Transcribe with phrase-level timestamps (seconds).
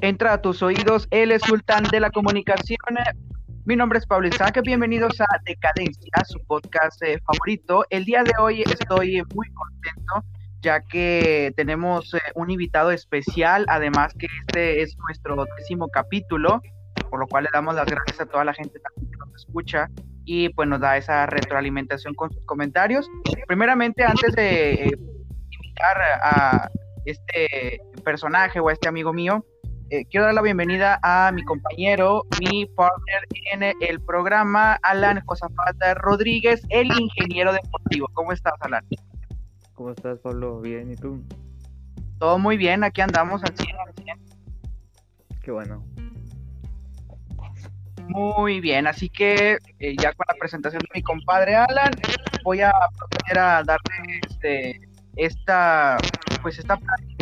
[0.00, 2.78] entra a tus oídos el sultán de la comunicación.
[3.64, 7.84] Mi nombre es Pablo Isaac, bienvenidos a Decadencia, su podcast eh, favorito.
[7.90, 10.24] El día de hoy estoy muy contento
[10.60, 16.60] ya que tenemos eh, un invitado especial, además que este es nuestro décimo capítulo,
[17.10, 19.88] por lo cual le damos las gracias a toda la gente que nos escucha
[20.24, 23.08] y pues nos da esa retroalimentación con sus comentarios.
[23.46, 24.98] Primeramente, antes de eh,
[25.50, 26.70] invitar a
[27.04, 29.44] este personaje o a este amigo mío,
[29.90, 35.94] eh, quiero dar la bienvenida a mi compañero, mi partner en el programa, Alan Josafata
[35.94, 38.08] Rodríguez, el ingeniero deportivo.
[38.12, 38.84] ¿Cómo estás, Alan?
[39.74, 40.60] ¿Cómo estás, Pablo?
[40.60, 41.24] Bien, ¿y tú?
[42.18, 43.76] Todo muy bien, aquí andamos al 100,
[45.42, 45.82] Qué bueno.
[48.08, 51.92] Muy bien, así que eh, ya con la presentación de mi compadre Alan,
[52.44, 54.80] voy a proceder a darle este,
[55.16, 55.96] esta,
[56.42, 56.78] pues esta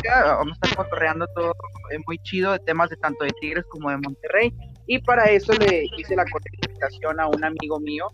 [0.09, 1.53] vamos a estar cotorreando todo
[1.91, 4.53] eh, muy chido de temas de tanto de Tigres como de Monterrey.
[4.87, 8.09] Y para eso le hice la contestación a un amigo mío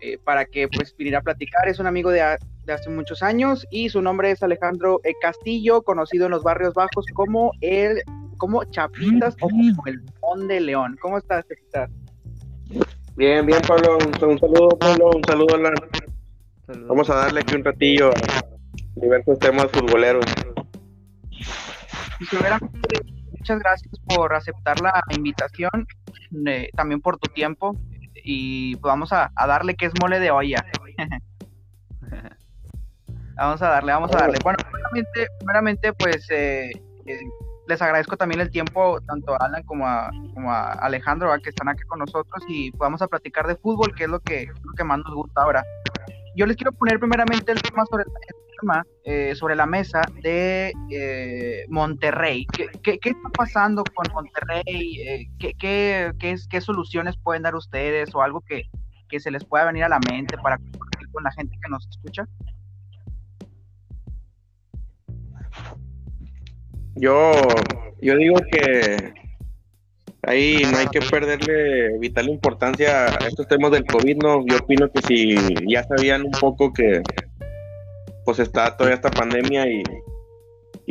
[0.00, 1.68] eh, para que pues viniera a platicar.
[1.68, 6.26] Es un amigo de, hace muchos años y su nombre es Alejandro eh, Castillo, conocido
[6.26, 8.02] en los barrios bajos como el
[8.36, 10.96] como Chapitas o como el Mon de León.
[11.00, 11.90] ¿Cómo estás, Chapitas?
[13.16, 13.98] Bien, bien, Pablo.
[13.98, 15.10] Un, saludo, Pablo.
[15.16, 15.74] Un saludo, a la...
[16.86, 20.24] Vamos a darle aquí un ratillo a diversos temas futboleros
[23.38, 25.86] muchas gracias por aceptar la invitación,
[26.46, 27.76] eh, también por tu tiempo
[28.14, 30.64] y vamos a, darle que es mole de olla.
[33.36, 34.38] vamos a darle, vamos a darle.
[34.42, 34.58] Bueno,
[35.38, 36.70] primeramente, pues eh,
[37.06, 37.20] eh,
[37.68, 41.68] les agradezco también el tiempo tanto a Alan como a, como a Alejandro que están
[41.68, 44.84] aquí con nosotros y vamos a platicar de fútbol, que es lo que, lo que
[44.84, 45.64] más nos gusta ahora.
[46.34, 48.10] Yo les quiero poner primeramente el tema sobre el
[49.04, 52.46] eh, sobre la mesa de eh, Monterrey.
[52.82, 55.00] ¿Qué, está pasando con Monterrey?
[55.00, 58.64] Eh, ¿qué, qué, qué, soluciones pueden dar ustedes o algo que,
[59.18, 62.26] se les pueda venir a la mente para compartir con la gente que nos escucha?
[66.96, 67.32] Yo,
[68.02, 69.14] yo digo que
[70.22, 74.44] ahí no hay que perderle vital importancia a estos temas del COVID, ¿no?
[74.46, 75.36] Yo opino que si
[75.66, 77.02] ya sabían un poco que,
[78.28, 79.82] pues está todavía esta pandemia y,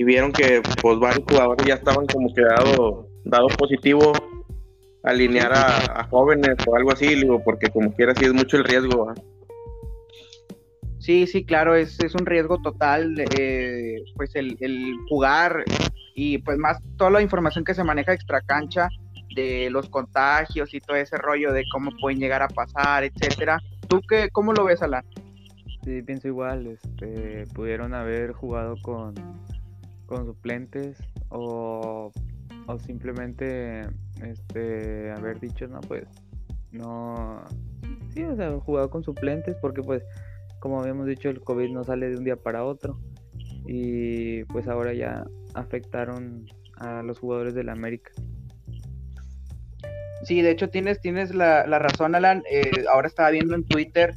[0.04, 4.12] vieron que pues varios jugadores ya estaban como que dado, dado positivo
[5.04, 9.14] alinear a, jóvenes o algo así, digo, porque como quiera sí es mucho el riesgo.
[10.98, 15.64] Sí, sí, claro, es, es un riesgo total, eh, pues el, el, jugar
[16.16, 18.90] y pues más toda la información que se maneja extra cancha
[19.36, 23.62] de los contagios y todo ese rollo de cómo pueden llegar a pasar, etcétera.
[23.88, 25.06] ¿Tú qué, cómo lo ves, Alan?
[25.88, 29.16] Sí, pienso igual, este, pudieron haber jugado con,
[30.06, 30.98] con suplentes
[31.30, 32.12] o,
[32.66, 33.88] o simplemente
[34.22, 36.04] este, haber dicho, no, pues,
[36.74, 37.42] no,
[38.14, 40.04] sí, o sea, jugado con suplentes porque pues,
[40.60, 43.00] como habíamos dicho, el COVID no sale de un día para otro
[43.66, 46.48] y pues ahora ya afectaron
[46.80, 48.12] a los jugadores de la América.
[50.26, 52.44] Sí, de hecho tienes, tienes la, la razón, Alan.
[52.52, 54.14] Eh, ahora estaba viendo en Twitter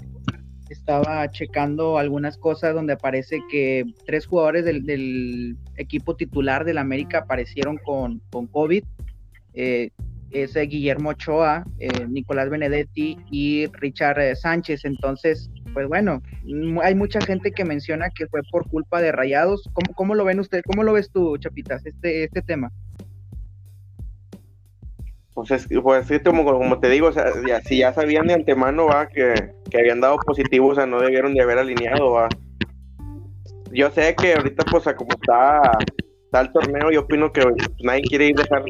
[0.70, 7.76] estaba checando algunas cosas donde aparece que tres jugadores del, equipo titular del América aparecieron
[7.78, 8.84] con, con COVID.
[9.54, 9.90] Eh,
[10.30, 14.84] es Guillermo Ochoa, eh, Nicolás Benedetti y Richard eh, Sánchez.
[14.84, 16.22] Entonces, pues bueno,
[16.82, 19.68] hay mucha gente que menciona que fue por culpa de Rayados.
[19.72, 20.62] ¿Cómo, cómo lo ven ustedes?
[20.64, 22.70] ¿Cómo lo ves tú, Chapitas, este, este tema?
[25.40, 27.32] Pues es, pues como, como te digo, o sea,
[27.64, 29.32] si ya sabían de antemano va que,
[29.72, 32.28] habían dado positivo, o sea, no debieron de haber alineado, va.
[33.72, 35.78] Yo sé que ahorita, pues, como está,
[36.24, 37.42] está el torneo, yo opino que
[37.82, 38.64] nadie quiere ir dejar,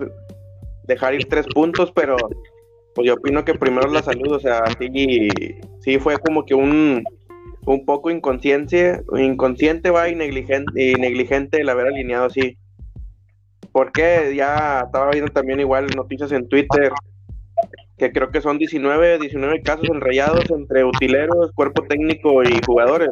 [0.85, 2.17] dejar ir tres puntos, pero
[2.95, 5.29] pues yo opino que primero la salud, o sea, sí,
[5.81, 7.03] sí fue como que un,
[7.67, 12.57] un poco inconsciente, inconsciente va y negligente, y negligente el haber alineado así
[13.73, 16.93] porque ya estaba viendo también igual noticias en Twitter
[18.01, 23.11] que creo que son 19, 19 casos enrayados entre utileros, cuerpo técnico y jugadores.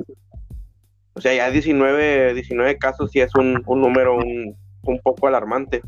[1.12, 4.56] O sea, ya 19, 19 casos sí es un, número un,
[5.02, 5.82] poco alarmante.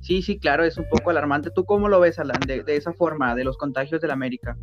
[0.00, 1.50] Sí, sí, claro, es un poco alarmante.
[1.54, 4.56] ¿Tú cómo lo ves, Alan, de, esa forma, de los contagios del América?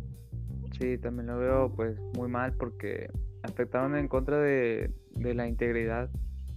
[0.78, 3.08] Sí, también lo veo pues muy mal porque
[3.42, 6.10] afectaron en contra de, de la integridad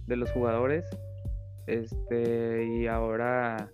[0.06, 0.84] de los jugadores
[1.66, 3.70] este, y ahora,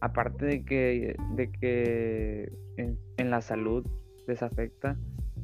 [0.00, 3.86] aparte de que, de que en, la salud
[4.26, 4.96] les afecta,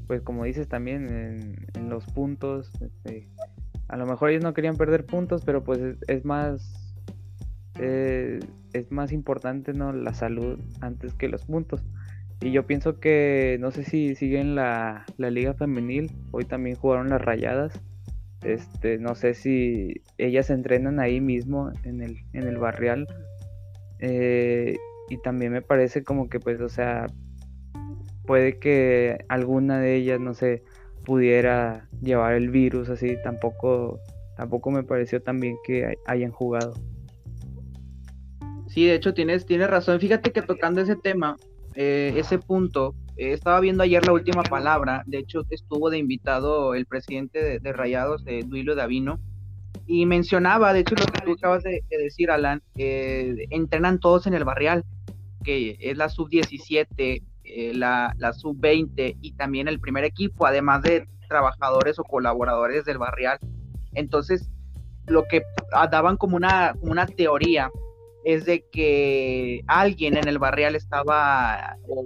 [0.06, 3.28] pues como dices también en, los puntos, este,
[3.88, 6.94] a lo mejor ellos no querían perder puntos, pero pues es, más
[7.78, 8.40] eh,
[8.72, 11.82] es más importante no la salud antes que los puntos.
[12.40, 17.08] Y yo pienso que no sé si siguen la, la liga femenil, hoy también jugaron
[17.10, 17.80] las rayadas.
[18.42, 23.06] Este, no sé si ellas entrenan ahí mismo en el, en el barrial.
[24.00, 24.76] Eh,
[25.08, 27.06] y también me parece como que pues, o sea,
[28.26, 30.62] puede que alguna de ellas, no sé,
[31.04, 34.00] pudiera llevar el virus así, tampoco,
[34.36, 36.74] tampoco me pareció tan bien que hayan jugado.
[38.68, 40.00] Sí, de hecho tienes, tienes razón.
[40.00, 41.36] Fíjate que tocando ese tema,
[41.74, 45.02] eh, ese punto, eh, estaba viendo ayer la última palabra.
[45.06, 49.20] De hecho, estuvo de invitado el presidente de, Rayados, de Duilo Davino,
[49.86, 54.34] y mencionaba, de hecho, lo que tú acabas de, decir, Alan, eh, entrenan todos en
[54.34, 54.84] el barrial,
[55.44, 61.06] que es la sub-17, eh, la, la sub-20 y también el primer equipo, además de
[61.28, 63.38] trabajadores o colaboradores del barrial.
[63.94, 64.50] Entonces,
[65.06, 65.42] lo que
[65.90, 67.70] daban como una, una teoría
[68.24, 72.04] es de que alguien en el barrial estaba o,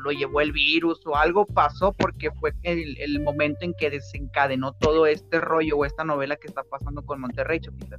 [0.00, 4.72] lo llevó el virus o algo pasó porque fue el, el, momento en que desencadenó
[4.72, 7.98] todo este rollo o esta novela que está pasando con Monterrey, Chopita.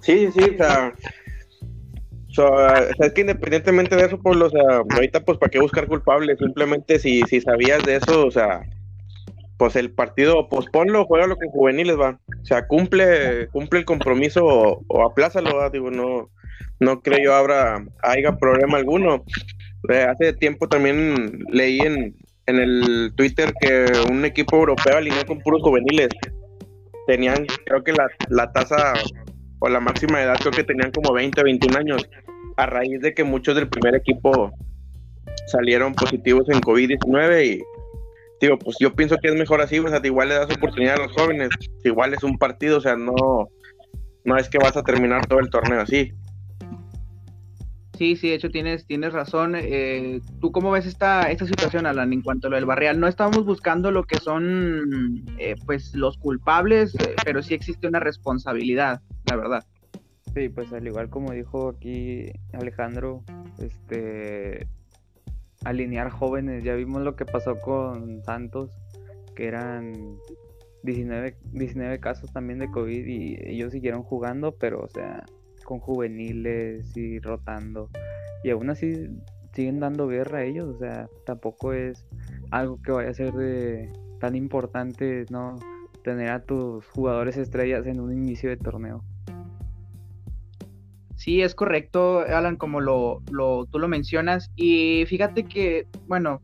[0.00, 5.50] Sí, sí, o sea, es que independientemente de eso, pues, o sea, ahorita, pues, ¿para
[5.50, 6.38] qué buscar culpables?
[6.38, 8.60] Simplemente si, si sabías de eso, o sea,
[9.58, 12.18] pues el partido, posponlo, juégalo con juveniles, va.
[12.40, 15.68] O sea, cumple, cumple el compromiso o, aplázalo.
[15.70, 16.30] Digo, no,
[16.78, 19.24] no creo yo habrá, haya problema alguno.
[19.90, 22.16] Eh, hace tiempo también leí en,
[22.46, 26.08] en el Twitter que un equipo europeo alineó con puros juveniles.
[27.08, 28.94] Tenían, creo que la, la tasa
[29.58, 32.08] o la máxima edad, creo que tenían como 20, 21 años
[32.56, 34.52] a raíz de que muchos del primer equipo
[35.46, 37.62] salieron positivos en COVID-19 y
[38.40, 41.06] digo, pues yo pienso que es mejor así, o sea, igual le das oportunidad a
[41.06, 41.50] los jóvenes,
[41.84, 43.48] igual es un partido, o sea, no,
[44.24, 46.12] no es que vas a terminar todo el torneo así.
[47.98, 49.56] Sí, sí, de hecho tienes, tienes razón.
[49.56, 53.00] Eh, ¿Tú cómo ves esta, esta situación, Alan, en cuanto a lo del barrial?
[53.00, 57.98] No estamos buscando lo que son eh, pues los culpables, eh, pero sí existe una
[57.98, 59.66] responsabilidad, la verdad.
[60.32, 63.24] Sí, pues al igual como dijo aquí Alejandro,
[63.58, 64.68] este
[65.64, 68.70] alinear jóvenes, ya vimos lo que pasó con Santos,
[69.34, 70.18] que eran
[70.82, 75.24] 19, 19 casos también de COVID y ellos siguieron jugando, pero o sea,
[75.64, 77.90] con juveniles y rotando.
[78.42, 79.08] Y aún así
[79.52, 82.06] siguen dando guerra a ellos, o sea, tampoco es
[82.50, 85.56] algo que vaya a ser de tan importante, ¿no?
[86.02, 89.04] Tener a tus jugadores estrellas en un inicio de torneo.
[91.18, 94.52] Sí, es correcto, Alan, como lo, lo, tú lo mencionas.
[94.54, 96.40] Y fíjate que, bueno,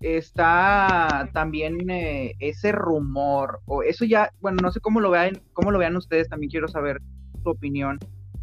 [0.00, 5.70] está también eh, ese rumor, o eso ya, bueno, no sé cómo lo vean, cómo
[5.70, 7.02] lo vean ustedes, también quiero saber
[7.42, 7.98] su opinión.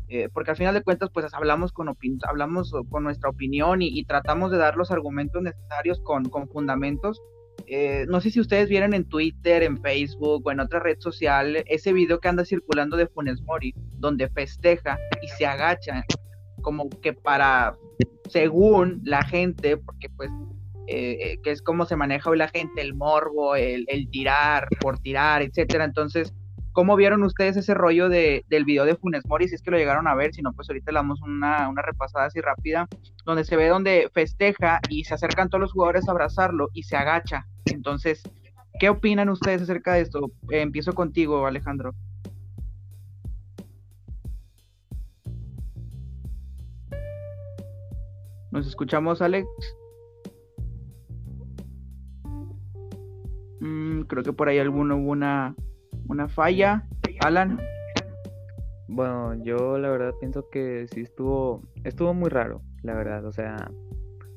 [0.07, 1.89] Eh, porque al final de cuentas, pues hablamos con,
[2.27, 7.19] hablamos con nuestra opinión y, tratamos de dar los argumentos necesarios con, con fundamentos
[7.67, 11.63] eh, no sé si ustedes vieron en Twitter, en Facebook o en otra red social
[11.67, 16.03] ese video que anda circulando de Funes Mori, donde festeja y se agacha,
[16.61, 17.75] como que para,
[18.29, 20.29] según la gente, porque pues,
[20.87, 24.67] eh, eh, que es como se maneja hoy la gente, el morbo, el, el tirar
[24.81, 25.83] por tirar, etcétera.
[25.85, 26.33] Entonces,
[26.79, 29.49] ¿Cómo vieron ustedes ese rollo de, del video de Funes Mori?
[29.49, 31.81] Si es que lo llegaron a ver, si no, pues ahorita le damos una, una
[31.81, 32.87] repasada así rápida,
[33.25, 36.95] donde se ve donde festeja y se acercan todos los jugadores a abrazarlo y se
[36.95, 37.45] agacha.
[37.65, 38.23] Entonces,
[38.79, 40.31] ¿qué opinan ustedes acerca de esto?
[40.51, 41.93] Eh, empiezo contigo, Alejandro.
[48.51, 49.49] ¿Nos escuchamos, Alex?
[53.59, 55.53] Mm, creo que por ahí alguno hubo una,
[56.09, 56.83] una falla.
[57.21, 57.59] Alan.
[58.87, 63.55] Bueno, yo la verdad pienso que sí estuvo, estuvo muy raro, la verdad, o sea,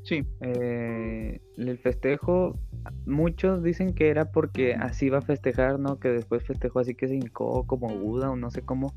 [0.05, 0.25] sí.
[0.41, 2.59] Eh, el festejo,
[3.07, 5.99] muchos dicen que era porque así iba a festejar, ¿no?
[5.99, 8.93] Que después festejó así que se hincó como Buda o no sé cómo.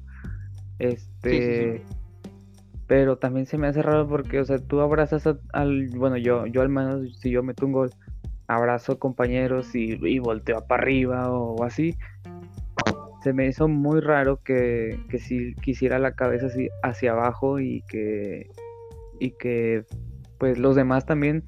[0.79, 1.83] Este,
[2.85, 6.61] pero también se me hace raro porque, o sea, tú abrazas al, bueno, yo, yo
[6.61, 7.91] al menos si yo meto un gol,
[8.47, 11.95] abrazo compañeros y, y volteo para arriba o así
[13.25, 17.81] se me hizo muy raro que, que si quisiera la cabeza así hacia abajo y
[17.89, 18.51] que
[19.19, 19.83] y que
[20.37, 21.43] pues los demás también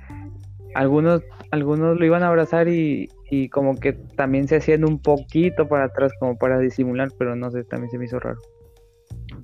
[0.73, 5.67] algunos algunos lo iban a abrazar y, y como que también se hacían un poquito
[5.67, 8.39] para atrás como para disimular pero no sé también se me hizo raro.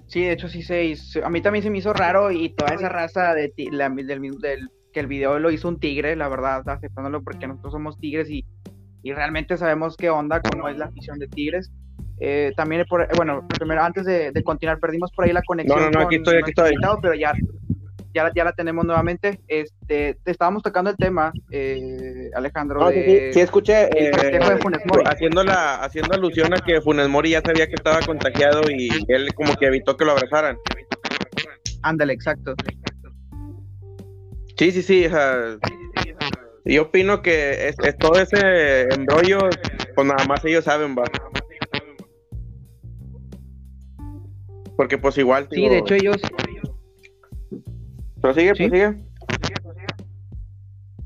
[0.08, 2.74] Sí de hecho sí se hizo a mí también se me hizo raro y toda
[2.74, 6.68] esa raza de la, del, del, que el video lo hizo un tigre la verdad
[6.68, 8.44] aceptándolo porque nosotros somos tigres y,
[9.04, 11.72] y realmente sabemos qué onda cómo es la afición de tigres
[12.26, 15.78] Eh, también, por, bueno, primero, antes de, continuar, perdimos por ahí la conexión.
[15.78, 16.74] No, no, no, aquí estoy, aquí estoy.
[17.02, 17.34] pero ya,
[18.14, 19.42] ya, ya, la tenemos nuevamente.
[19.50, 22.88] Este, te estábamos tocando el tema, eh, Alejandro.
[22.88, 23.90] de, sí, sí, escuché.
[23.98, 24.40] Eh,
[25.06, 29.34] haciendo, la, haciendo alusión a que Funes Mori ya sabía que estaba contagiado y él
[29.34, 30.58] como que evitó que lo abrazaran.
[31.82, 32.56] Ándale, exacto.
[34.58, 35.08] Sí, sí, sí.
[36.64, 39.40] yo opino que es, todo ese embrollo,
[39.94, 41.04] pues nada más ellos saben, va.
[44.76, 45.48] Porque pues igual...
[45.52, 46.18] Sí, de hecho ellos...
[48.22, 48.68] Prosigue, ¿Sí?
[48.68, 48.96] prosigue.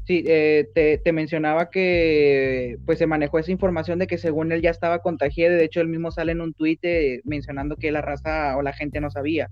[0.08, 4.62] Sí, eh, te, te, mencionaba que pues se manejó esa información de que según él
[4.62, 8.02] ya estaba contagiado, de hecho él mismo sale en un tuit eh, mencionando que la
[8.02, 9.50] raza o la gente no sabía,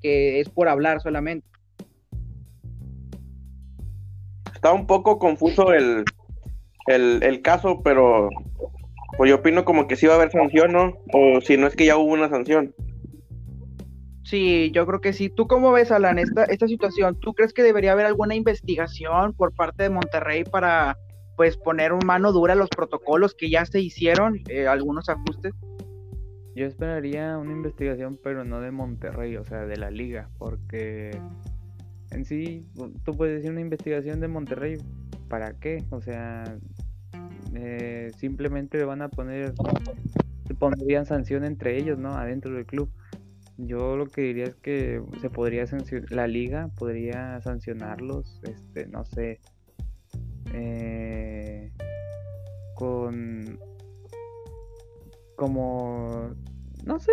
[0.00, 1.46] que es por hablar solamente.
[4.54, 6.04] Está un poco confuso el,
[6.86, 8.30] el, el caso, pero
[9.18, 10.96] pues yo opino como que sí va a haber sanción, ¿no?
[11.12, 12.74] O si no es que ya hubo una sanción.
[14.30, 15.28] Sí, yo creo que sí.
[15.28, 17.18] ¿Tú cómo ves, Alan, esta, esta situación?
[17.18, 20.96] ¿Tú crees que debería haber alguna investigación por parte de Monterrey para
[21.36, 25.52] pues poner un mano dura a los protocolos que ya se hicieron, eh, algunos ajustes?
[26.54, 31.10] Yo esperaría una investigación, pero no de Monterrey, o sea, de la liga, porque
[32.12, 32.64] en sí,
[33.04, 34.76] tú puedes decir una investigación de Monterrey,
[35.28, 35.82] ¿para qué?
[35.90, 36.44] O sea,
[37.56, 39.54] eh, simplemente le van a poner,
[40.60, 42.14] pondrían sanción entre ellos, ¿no?
[42.14, 42.92] Adentro del club.
[43.66, 49.04] Yo lo que diría es que se podría sancionar, la liga podría sancionarlos, este, no
[49.04, 49.40] sé,
[50.52, 51.72] eh,
[52.74, 53.58] con
[55.36, 56.34] como
[56.84, 57.12] no sé,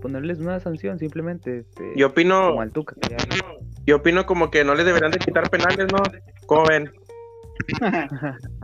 [0.00, 1.58] ponerles una sanción simplemente.
[1.58, 2.56] Este, yo opino,
[3.86, 6.02] yo opino como que no les deberían de quitar penales, ¿no?
[6.46, 6.90] ¿Cómo ven?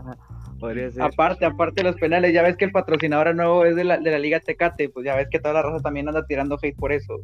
[1.00, 4.10] Aparte, aparte de los penales, ya ves que el patrocinador nuevo es de la, de
[4.10, 6.92] la Liga Tecate, pues ya ves que toda la raza también anda tirando hate por
[6.92, 7.20] eso.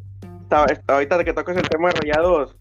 [0.87, 2.55] ahorita de que toques el tema de rayados,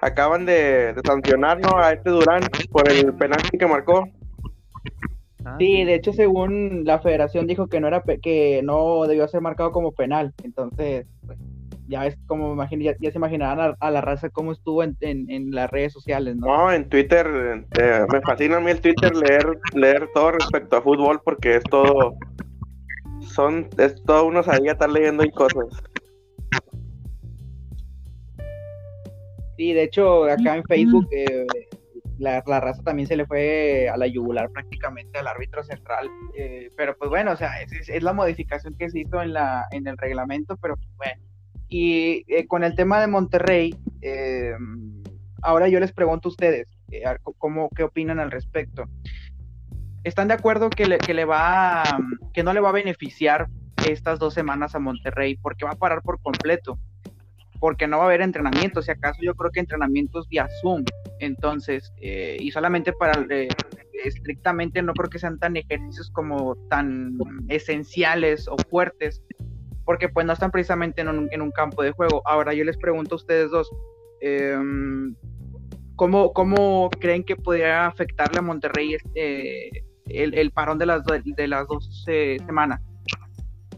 [0.00, 4.08] acaban de, sancionar a este Durán por el penalti que marcó.
[5.44, 9.40] Ah, sí, de hecho, según la federación dijo que no era que no debió ser
[9.40, 11.38] marcado como penal, entonces pues,
[11.88, 15.70] ya es como imagino, ya, se imaginarán a, la raza cómo estuvo en, en, las
[15.70, 16.46] redes sociales, ¿no?
[16.46, 17.26] No, en Twitter,
[17.78, 21.64] eh, me fascina a mí el Twitter leer, leer todo respecto a fútbol porque es
[21.64, 22.16] todo,
[23.20, 25.66] son, es todo uno sabía estar leyendo y cosas.
[29.56, 31.46] Sí, de hecho, acá en Facebook eh,
[32.18, 36.08] la, la, raza también se le fue a la yugular prácticamente al árbitro central.
[36.36, 39.64] Eh, pero pues bueno, o sea, es, es, la modificación que se hizo en, la,
[39.70, 41.22] en el reglamento, pero pues bueno,
[41.68, 44.52] y eh, con el tema de Monterrey, eh,
[45.42, 47.04] ahora yo les pregunto a ustedes, eh,
[47.38, 48.84] ¿cómo, ¿qué opinan al respecto?
[50.04, 51.82] ¿Están de acuerdo que, le, que, le va,
[52.32, 53.48] que no le va a beneficiar
[53.88, 56.78] estas dos semanas a Monterrey porque va a parar por completo?
[57.58, 60.84] Porque no va a haber entrenamientos, si acaso yo creo que entrenamientos vía Zoom,
[61.18, 63.26] entonces, y solamente para,
[64.04, 67.18] estrictamente no creo que sean tan ejercicios como tan
[67.48, 69.22] esenciales o fuertes
[69.86, 72.20] porque pues no están precisamente en un, campo de juego.
[72.26, 73.70] Ahora yo les pregunto a ustedes dos,
[74.20, 75.14] em,
[75.94, 82.04] ¿cómo, creen que podría afectarle a Monterrey este, el, parón de las, de las dos
[82.08, 82.82] eh, semanas?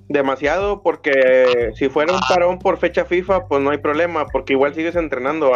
[0.08, 4.74] Demasiado, porque si fuera un parón por fecha FIFA, pues no hay problema, porque igual
[4.74, 5.52] sigues entrenando,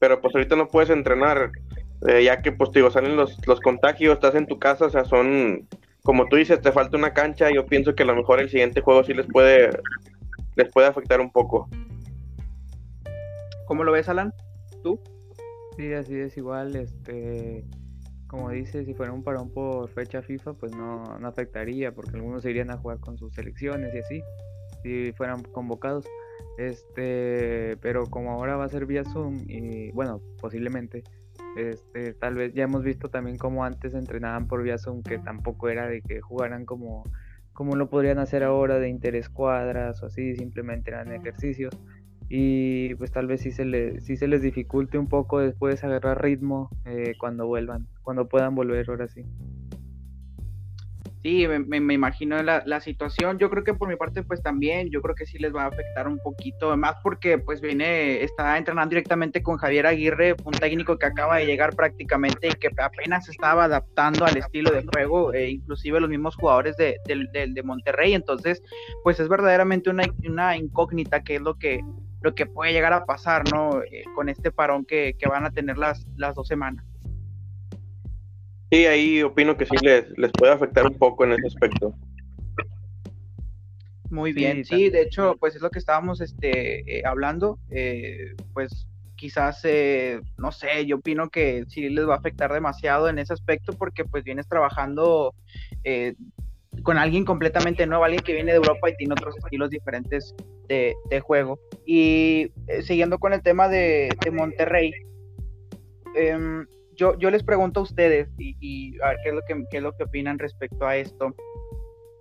[0.00, 1.52] pero pues ahorita no puedes entrenar,
[2.08, 5.04] eh, ya que pues digo, salen los, los contagios, estás en tu casa, o sea,
[5.04, 5.68] son
[6.06, 8.80] como tú dices, te falta una cancha, yo pienso que a lo mejor el siguiente
[8.80, 9.70] juego sí les puede,
[10.54, 11.68] les puede afectar un poco.
[13.66, 14.32] ¿Cómo lo ves, Alan?
[14.84, 15.00] ¿Tú?
[15.76, 17.64] Sí, así es igual, este,
[18.28, 22.44] como dices, si fuera un parón por fecha FIFA, pues no, no afectaría, porque algunos
[22.44, 24.22] se irían a jugar con sus selecciones y así,
[24.84, 26.06] si fueran convocados.
[26.56, 31.02] Este, pero como ahora va a ser vía Zoom y bueno, posiblemente
[31.56, 35.68] este, tal vez ya hemos visto también como antes entrenaban por vía Zoom, que tampoco
[35.68, 37.04] era de que jugaran como,
[37.52, 41.74] como lo podrían hacer ahora de interescuadras o así, simplemente eran ejercicios.
[42.28, 47.14] Y pues tal vez sí se, se les dificulte un poco después agarrar ritmo eh,
[47.18, 49.24] cuando vuelvan, cuando puedan volver ahora sí.
[51.22, 53.38] Sí, me, imagino la, la, situación.
[53.38, 55.66] Yo creo que por mi parte, pues también, yo creo que sí les va a
[55.66, 60.98] afectar un poquito, más porque pues viene, está entrenando directamente con Javier Aguirre, un técnico
[60.98, 65.50] que acaba de llegar prácticamente y que apenas estaba adaptando al estilo de juego, e
[65.50, 68.14] inclusive los mismos jugadores de, de, Monterrey.
[68.14, 68.62] Entonces,
[69.02, 71.80] pues es verdaderamente una, una incógnita que es lo que,
[72.22, 73.82] lo que puede llegar a pasar, ¿no?
[73.82, 76.84] Eh, con este parón que, que van a tener las, las dos semanas.
[78.70, 81.94] Sí, ahí opino que sí les, les puede afectar un poco en ese aspecto.
[84.10, 88.86] Muy bien, sí, de hecho, pues es lo que estábamos este, eh, hablando, eh, pues
[89.16, 93.32] quizás, eh, no sé, yo opino que sí les va a afectar demasiado en ese
[93.32, 95.34] aspecto porque pues vienes trabajando
[96.82, 100.34] con alguien completamente nuevo, alguien que viene de Europa y tiene otros estilos diferentes
[100.68, 101.58] de, juego.
[101.86, 104.92] Y siguiendo con el tema de, Monterrey,
[106.14, 109.76] em, yo, yo les pregunto a ustedes y, a ver qué es, lo que, qué
[109.78, 111.34] es lo que opinan respecto a esto.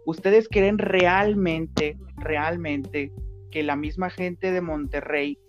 [0.05, 3.11] ¿Ustedes creen realmente, realmente
[3.51, 5.39] que la misma gente de Monterrey,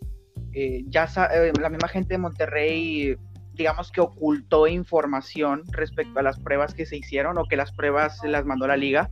[0.53, 3.17] eh, ya eh, la misma gente de Monterrey,
[3.55, 8.19] digamos que ocultó información respecto a las pruebas que se hicieron o que las pruebas
[8.19, 9.11] se las mandó la liga?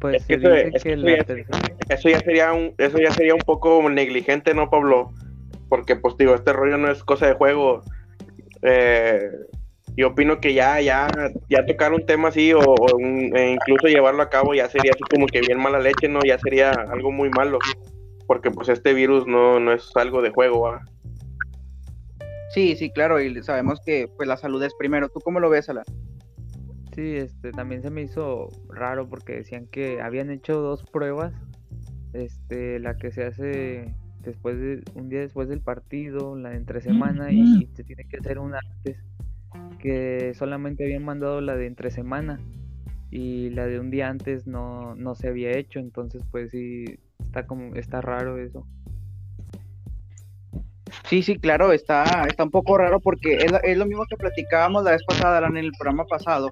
[0.00, 5.14] Pues eso, ya, sería un, eso ya sería un poco negligente, ¿no, Pablo?
[5.68, 7.82] Porque, pues, digo, este rollo no es cosa de juego.
[8.62, 9.30] Eh,
[9.96, 11.06] yo opino que ya, ya,
[11.48, 12.62] ya tocar un tema así o,
[12.98, 16.20] e incluso llevarlo a cabo ya sería así como que bien mala leche, ¿no?
[16.26, 17.58] Ya sería algo muy malo,
[18.26, 20.78] porque pues este virus no, no es algo de juego,
[22.50, 25.08] Sí, sí, claro, y sabemos que pues la salud es primero.
[25.08, 25.84] ¿Tú cómo lo ves, Alan?
[26.94, 31.34] Sí, este, también se me hizo raro porque decían que habían hecho dos pruebas,
[32.12, 33.94] este, la que se hace
[34.24, 38.04] después de, un día después del partido, la de entre semana y, y se tiene
[38.04, 38.96] que hacer una antes
[39.78, 42.40] que solamente habían mandado la de entre semana
[43.10, 47.46] y la de un día antes no, no se había hecho, entonces pues sí está
[47.46, 48.66] como está raro eso.
[51.08, 54.92] Sí, sí, claro, está, está un poco raro porque es, lo mismo que platicábamos la
[54.92, 56.50] vez pasada, en el programa pasado.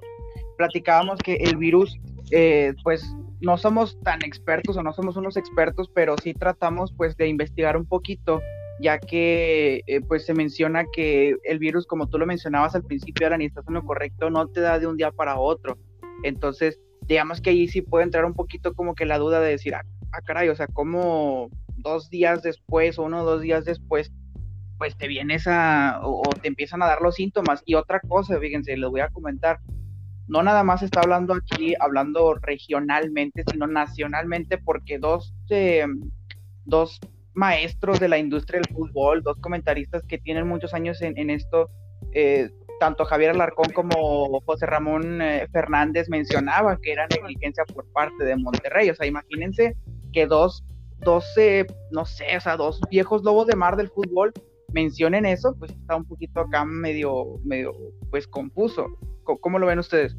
[0.57, 1.97] Platicábamos que el virus,
[2.31, 7.15] eh, pues no somos tan expertos o no somos unos expertos, pero sí tratamos pues
[7.17, 8.41] de investigar un poquito
[8.81, 13.27] ya que eh, pues se menciona que el virus, como tú lo mencionabas al principio,
[13.27, 15.77] Alan, y estás en lo correcto, no te da de un día para otro.
[16.23, 19.75] Entonces, digamos que ahí sí puede entrar un poquito como que la duda de decir,
[19.75, 24.11] ah, ah caray, o sea, como dos días después o uno o dos días después,
[24.77, 27.61] pues te vienes a, o, te empiezan a dar los síntomas.
[27.65, 29.59] Y otra cosa, fíjense, les voy a comentar,
[30.27, 35.85] no nada más está hablando aquí, hablando regionalmente, sino nacionalmente, porque dos, eh,
[36.65, 36.99] dos
[37.33, 41.69] maestros de la industria del fútbol, dos comentaristas que tienen muchos años en, esto,
[42.13, 48.23] eh, tanto Javier Alarcón como José Ramón eh, Fernández mencionaban que era negligencia por parte
[48.23, 48.89] de Monterrey.
[48.89, 49.75] O sea, imagínense
[50.11, 50.63] que dos,
[51.01, 51.25] dos
[51.91, 54.31] no sé, o sea, dos viejos lobos de mar del fútbol
[54.73, 57.73] mencionen eso, pues está un poquito acá medio, medio,
[58.09, 58.87] pues confuso.
[59.23, 60.15] ¿Cómo, lo ven ustedes?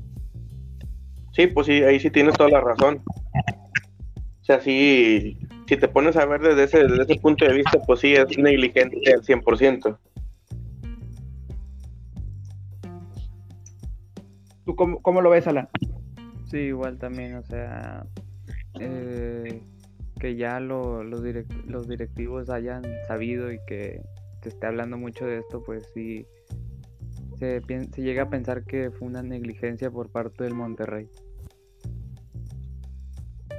[1.33, 3.03] Sí, pues sí, ahí sí tienes toda la razón.
[3.07, 7.79] O sea, sí, si te pones a ver desde ese, desde ese punto de vista,
[7.87, 9.99] pues sí, es negligente al 100%.
[14.65, 15.69] ¿Tú cómo, cómo lo ves, Alan?
[16.47, 18.07] Sí, igual también, o sea,
[18.81, 19.63] eh,
[20.21, 21.23] que ya lo, los,
[21.67, 24.01] los directivos hayan sabido y que
[24.43, 26.27] se esté hablando mucho de esto, pues sí,
[27.39, 27.61] se,
[27.97, 31.09] llega a pensar que fue una negligencia por parte del Monterrey.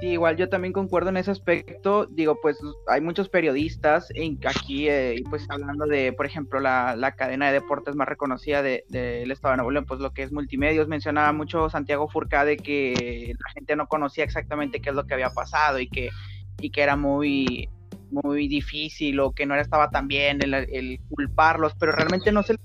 [0.00, 2.04] Sí, igual yo también concuerdo en ese aspecto.
[2.04, 4.10] Digo, pues hay muchos periodistas
[4.46, 8.82] aquí, eh, pues hablando de, por ejemplo, la, la cadena de deportes más reconocida del
[8.90, 10.86] de, Estado de Nuevo León, pues lo que es multimedios.
[10.86, 15.30] Mencionaba mucho Santiago Furcade que la gente no conocía exactamente qué es lo que había
[15.30, 16.10] pasado y que,
[16.60, 17.70] y que era muy,
[18.10, 22.56] muy difícil o que no estaba tan bien el, culparlos, pero realmente no se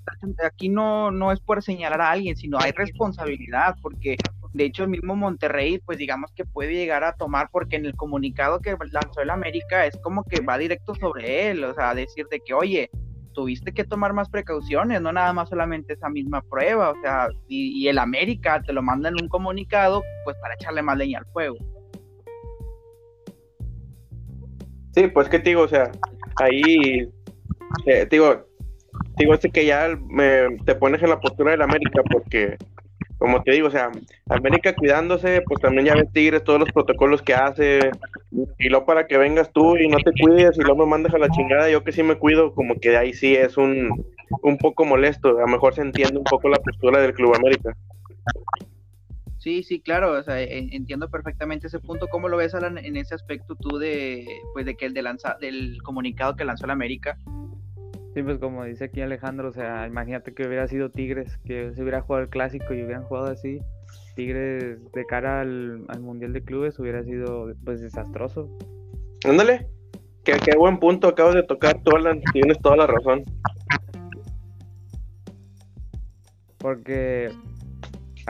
[0.45, 4.17] aquí no, no es por señalar a alguien, sino hay responsabilidad, porque
[4.53, 7.95] de hecho, el mismo Monterrey, pues digamos que puede llegar a tomar, porque en el
[7.95, 12.25] comunicado que lanzó el América es como que va directo sobre él, o sea, decir
[12.29, 12.89] de que, oye,
[13.33, 17.87] tuviste que tomar más precauciones, no nada más solamente esa misma prueba, o sea, y,
[17.87, 21.55] el América te lo manda en un comunicado, pues para echarle más leña al fuego.
[24.93, 25.91] Sí, pues que te digo, o sea,
[26.37, 27.09] ahí,
[27.85, 28.45] eh, digo,
[29.17, 32.57] digo, este que ya me, te pones en la postura del América porque
[33.21, 33.91] como te digo, o sea,
[34.29, 37.91] América cuidándose, pues también ya ves Tigres, todos los protocolos que hace,
[38.57, 41.19] y luego para que vengas tú y no te cuides y luego me mandas a
[41.19, 44.07] la chingada, yo que sí me cuido, como que ahí sí es un,
[44.41, 47.77] un poco molesto, a lo mejor se entiende un poco la postura del Club América.
[49.41, 52.07] Sí, sí, claro, o sea, entiendo perfectamente ese punto.
[52.09, 54.23] ¿Cómo lo ves, Alan, en ese aspecto tú de,
[54.53, 57.17] pues, de que el de lanza, del comunicado que lanzó la América?
[58.13, 61.81] Sí, pues como dice aquí Alejandro, o sea, imagínate que hubiera sido Tigres, que se
[61.81, 63.57] hubiera jugado el clásico y hubieran jugado así.
[64.15, 68.47] Tigres de cara al, Mundial de Clubes hubiera sido pues desastroso.
[69.25, 69.67] Ándale,
[70.23, 71.93] qué, qué buen punto acabas de tocar, tú
[72.31, 73.23] tienes toda la razón.
[76.59, 77.31] Porque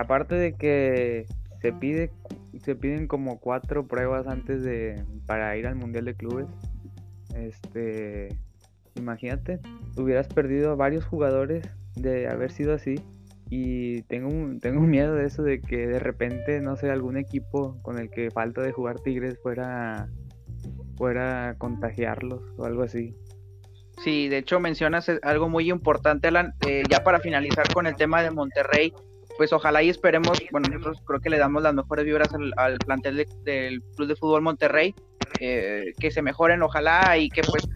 [0.02, 1.26] aparte de que
[1.62, 2.12] se pide
[2.60, 6.48] se piden como cuatro pruebas antes de para ir al mundial de clubes.
[7.36, 8.30] Este,
[8.96, 9.60] imagínate,
[9.98, 12.96] hubieras perdido a varios jugadores de haber sido así.
[13.50, 14.30] Y tengo,
[14.62, 18.32] tengo miedo de eso, de que de repente, no sé, algún equipo con el que
[18.32, 20.08] falta de jugar Tigres fuera,
[20.96, 23.14] fuera contagiarlos o algo así.
[24.04, 26.30] Sí, de hecho mencionas algo muy importante.
[26.66, 28.94] Eh, ya para finalizar con el tema de Monterrey,
[29.42, 33.26] pues ojalá y esperemos, bueno, nosotros creo que le damos las mejores vibras al, plantel
[33.44, 34.94] del Club de Fútbol Monterrey,
[35.40, 37.68] eh, que se mejoren, ojalá, y que pues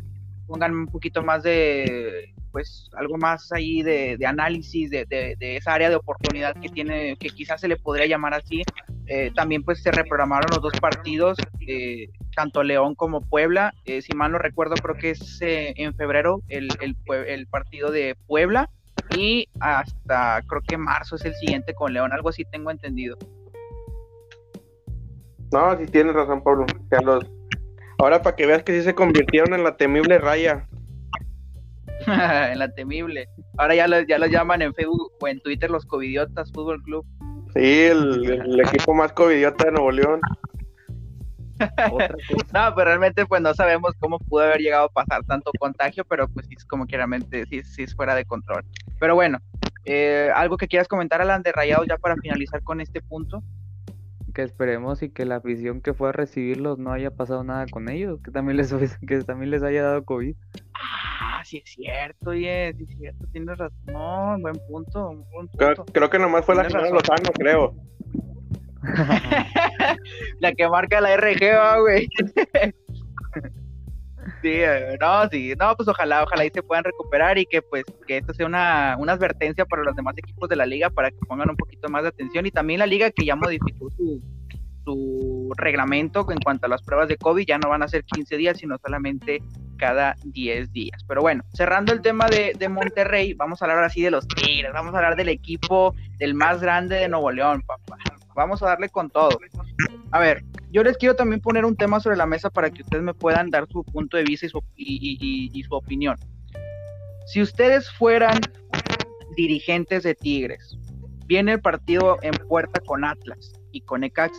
[0.45, 5.95] pongan un poquito más de, pues algo más ahí de, análisis de, esa área de
[5.95, 8.61] oportunidad que tiene, que quizás se le podría llamar así.
[9.07, 11.35] Eh, también pues se reprogramaron los dos partidos,
[11.67, 13.73] eh, tanto León como Puebla.
[13.85, 18.69] Eh, si mal no recuerdo, creo que es en febrero el, el, partido de Puebla
[19.15, 23.17] y hasta creo que marzo es el siguiente con León, algo así tengo entendido.
[25.51, 26.65] No, sí tienes razón, Pablo.
[27.97, 30.67] Ahora para que veas que sí se convirtieron en la temible raya.
[32.07, 33.29] en la temible.
[33.57, 37.05] Ahora ya lo, ya lo llaman en Facebook o en Twitter los Covidiotas Fútbol Club.
[37.53, 40.19] Sí, el, equipo más covidiota de Nuevo León.
[42.53, 46.27] no, pero realmente pues no sabemos cómo pudo haber llegado a pasar tanto contagio, pero
[46.27, 48.65] pues sí, como quieramente, sí, sí es fuera de control.
[48.99, 49.39] Pero bueno,
[49.85, 53.43] eh, algo que quieras comentar, Alan, de Rayados, ya para finalizar con este punto.
[54.33, 57.87] Que esperemos y que la afición que fue a recibirlos no haya pasado nada con
[57.87, 58.73] ellos, que también les,
[59.07, 60.35] que también les haya dado COVID.
[60.73, 65.85] Ah, sí es cierto, oye, sí es cierto, tienes razón, buen punto, buen punto.
[65.93, 67.75] Creo, que nomás fue la de los años, creo.
[70.39, 72.07] la que marca la RG, güey.
[74.45, 74.61] sí,
[75.01, 78.33] no, sí, no, pues ojalá, ojalá y se puedan recuperar y que pues que esto
[78.33, 81.55] sea una, una advertencia para los demás equipos de la liga para que pongan un
[81.55, 84.21] poquito más de atención y también la liga que ya modificó su,
[84.83, 88.37] su reglamento en cuanto a las pruebas de COVID, ya no van a ser 15
[88.37, 89.41] días, sino solamente
[89.77, 91.03] cada 10 días.
[91.07, 94.71] Pero bueno, cerrando el tema de, de, Monterrey, vamos a hablar así de los Tigres,
[94.73, 97.97] vamos a hablar del equipo del más grande de Nuevo León, papá.
[98.35, 99.39] Vamos a darle con todo.
[100.11, 103.03] A ver, yo les quiero también poner un tema sobre la mesa para que ustedes
[103.03, 106.17] me puedan dar su punto de vista y su, y su opinión.
[107.25, 108.39] Si ustedes fueran
[109.35, 110.77] dirigentes de Tigres,
[111.25, 114.37] viene el partido en puerta con Atlas y con Ecax,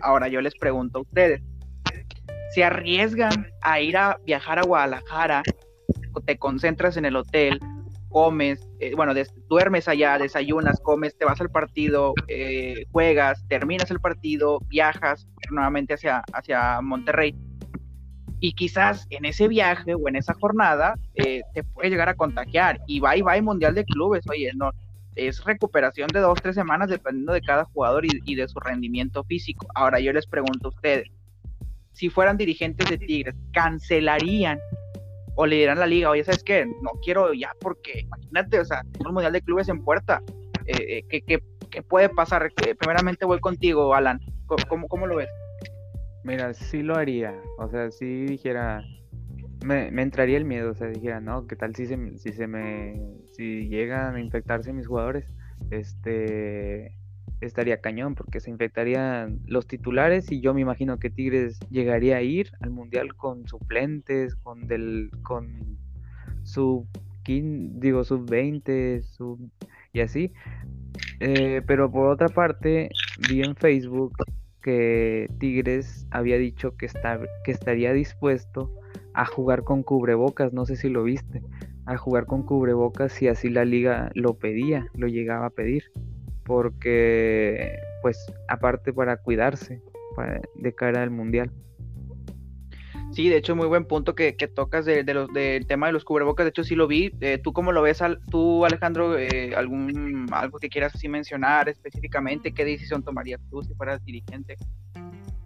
[0.00, 1.42] Ahora yo les pregunto a ustedes,
[2.54, 5.42] ¿se arriesgan a ir a viajar a Guadalajara?
[6.24, 7.60] Te concentras en el hotel,
[8.12, 9.14] comes, eh, bueno,
[9.48, 15.94] duermes allá, desayunas, comes, te vas al partido, eh, juegas, terminas el partido, viajas nuevamente
[15.94, 17.34] hacia, hacia Monterrey.
[18.38, 22.80] Y quizás en ese viaje o en esa jornada eh, te puede llegar a contagiar.
[22.86, 24.24] Y va y va el Mundial de Clubes.
[24.28, 24.72] Oye, no,
[25.14, 29.66] es recuperación de dos, tres semanas dependiendo de cada jugador y, de su rendimiento físico.
[29.74, 31.08] Ahora yo les pregunto a ustedes,
[31.92, 34.58] si fueran dirigentes de Tigres, ¿cancelarían
[35.34, 36.66] o le la liga, oye, ¿sabes qué?
[36.66, 40.22] No quiero ya porque, imagínate, o sea, un mundial de clubes en puerta.
[40.66, 42.52] Eh, eh ¿qué, puede pasar?
[42.66, 44.20] Eh, primeramente voy contigo, Alan.
[44.68, 45.28] ¿Cómo, ¿Cómo lo ves?
[46.24, 47.34] Mira, sí lo haría.
[47.58, 48.84] O sea, si dijera,
[49.64, 53.00] me, entraría el miedo, o sea, dijera, no, ¿qué tal si se, si se me,
[53.32, 55.26] si llegan a infectarse mis jugadores?
[55.70, 56.94] Este,
[57.42, 62.22] estaría cañón porque se infectarían los titulares y yo me imagino que Tigres llegaría a
[62.22, 65.78] ir al mundial con suplentes, con del, con
[66.44, 66.86] sub
[67.24, 69.38] digo sub 20, sub
[69.92, 70.32] y así.
[71.20, 72.90] Eh, pero por otra parte
[73.28, 74.12] vi en Facebook
[74.62, 78.72] que Tigres había dicho que, está, que estaría dispuesto
[79.14, 81.42] a jugar con cubrebocas, no sé si lo viste,
[81.86, 85.84] a jugar con cubrebocas si así la liga lo pedía, lo llegaba a pedir,
[86.44, 89.80] porque pues aparte para cuidarse
[90.56, 91.50] de cara al mundial.
[93.12, 96.44] Sí, de hecho, muy buen punto que, tocas de, los, del tema de los cubrebocas.
[96.44, 97.12] De hecho, sí lo vi.
[97.20, 99.18] Eh, ¿Tú cómo lo ves, al, tú, Alejandro?
[99.18, 102.52] Eh, algún ¿Algo que quieras así mencionar específicamente?
[102.52, 104.56] ¿Qué decisión tomarías tú si fueras dirigente?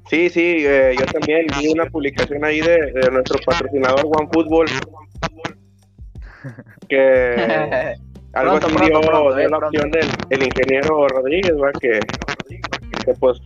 [0.08, 4.66] Sí, sí, eh, yo también vi una publicación ahí de, nuestro patrocinador OneFootball
[6.88, 7.96] que
[8.36, 12.00] algo así dio, la opción del ingeniero Rodríguez, Que,
[13.04, 13.40] que, pues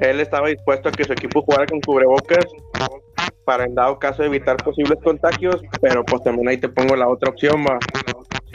[0.00, 2.44] él estaba dispuesto a que su equipo jugara con cubrebocas
[3.44, 7.30] para en dado caso evitar posibles contagios, pero pues también ahí te pongo la otra
[7.30, 7.78] opción, va.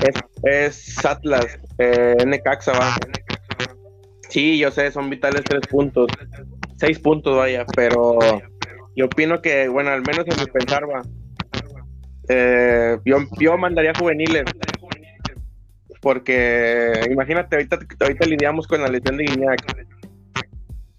[0.05, 2.95] Es, es Atlas, eh, NCAXA, va.
[4.29, 6.07] Sí, yo sé, son vitales tres puntos
[6.77, 8.17] seis puntos, vaya, pero
[8.95, 11.01] yo opino que, bueno, al menos en mi pensar, va.
[12.29, 14.45] Eh, yo, yo mandaría juveniles.
[16.01, 19.87] Porque imagínate, ahorita, ahorita lidiamos con la lesión de Guiñac.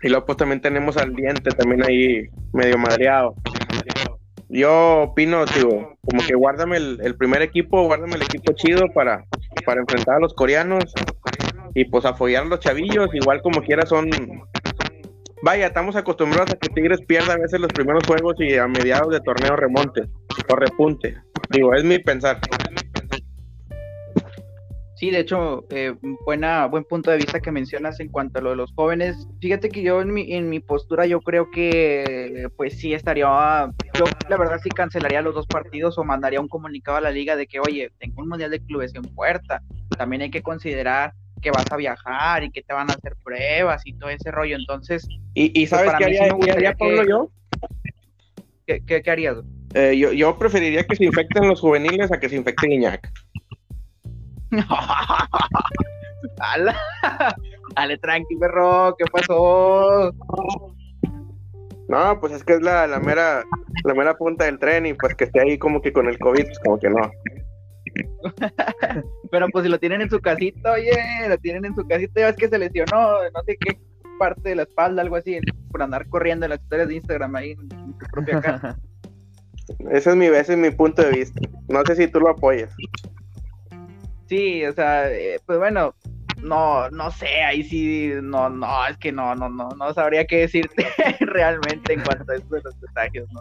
[0.02, 3.34] Y luego pues también tenemos al diente también ahí medio madreado.
[4.48, 9.24] Yo opino, digo, como que guárdame el, primer equipo, guárdame el equipo chido para,
[9.66, 10.94] para enfrentar a los coreanos
[11.74, 14.08] y pues apoyar a los chavillos, igual como quiera son...
[15.42, 19.12] Vaya, estamos acostumbrados a que Tigres pierda a veces los primeros juegos y a mediados
[19.12, 20.02] de torneo remonte
[20.48, 21.16] o repunte.
[21.50, 22.40] Digo, es mi pensar.
[24.98, 25.94] Sí, de hecho, eh,
[26.26, 29.28] buena, buen punto de vista que mencionas en cuanto a lo de los jóvenes.
[29.40, 34.04] Fíjate que yo en mi, en mi postura yo creo que pues sí estaría, yo
[34.28, 37.46] la verdad sí cancelaría los dos partidos o mandaría un comunicado a la liga de
[37.46, 39.62] que, oye, tengo un mundial de clubes en puerta,
[39.96, 43.82] también hay que considerar que vas a viajar y que te van a hacer pruebas
[43.84, 45.06] y todo ese rollo, entonces...
[45.32, 46.04] ¿Y, y pues, sabes qué
[46.50, 47.30] haría, Pablo yo?
[48.66, 49.36] ¿Qué, qué, harías?
[49.74, 53.08] Eh, yo, yo preferiría que se infecten los juveniles a que se infecte Iñak.
[56.36, 56.72] Dale,
[57.76, 60.12] dale tranqui, perro, ¿qué pasó?
[61.88, 63.44] No, pues es que es la, la mera
[63.84, 66.44] la mera punta del tren y pues que esté ahí como que con el COVID,
[66.44, 67.10] pues como que no.
[69.30, 70.92] Pero pues si lo tienen en su casita, oye,
[71.28, 73.78] lo tienen en su casita, ya ves que se lesionó, no sé qué
[74.18, 75.38] parte de la espalda, algo así,
[75.70, 78.78] por andar corriendo en las historias de Instagram ahí en, su propia casa.
[79.90, 81.40] Ese es mi, ese es mi punto de vista.
[81.68, 82.74] No sé si tú lo apoyas.
[84.28, 85.94] Sí, o sea, eh, pues bueno,
[86.42, 90.40] no, no sé, ahí sí, no, no, es que no, no, no, no sabría qué
[90.40, 90.86] decirte
[91.20, 93.40] realmente en cuanto a eso de los contagios, ¿no?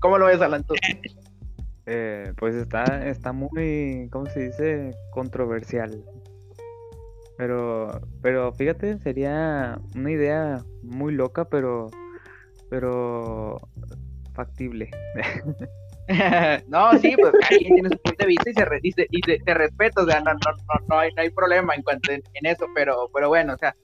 [0.00, 0.64] ¿Cómo lo ves, Alan?
[1.86, 4.90] Eh, pues está, está muy, ¿cómo se dice?
[5.12, 6.02] Controversial.
[7.36, 11.90] Pero, pero fíjate, sería una idea muy loca, pero,
[12.70, 13.58] pero
[14.32, 14.90] factible.
[16.68, 18.50] no, sí, pues cada quien tiene su punto de vista
[18.82, 21.74] y se, y, te respeto, o sea, no, no, no, no, hay, no hay problema
[21.74, 23.74] en cuanto en, eso, pero, pero bueno, o sea,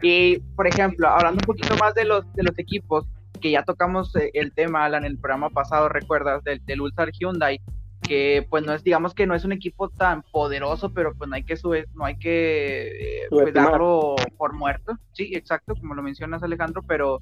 [0.00, 3.06] y por ejemplo, hablando un poquito más de los, de los equipos,
[3.40, 7.10] que ya tocamos eh, el tema, Alan, en el programa pasado, recuerdas, del, del Ulsar
[7.10, 7.60] Hyundai,
[8.02, 11.36] que pues no es, digamos que no es un equipo tan poderoso, pero pues no
[11.36, 16.02] hay que subir, no hay que eh, pues, darlo por muerto, sí, exacto, como lo
[16.02, 17.20] mencionas Alejandro, pero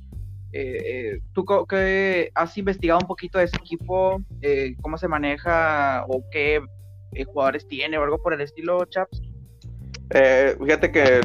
[0.53, 4.21] eh, eh, ¿Tú que has investigado un poquito de ese equipo?
[4.43, 6.61] Eh, ¿Cómo se maneja o qué
[7.27, 9.23] jugadores tiene o algo por el estilo, Chaps?
[10.13, 11.21] fíjate que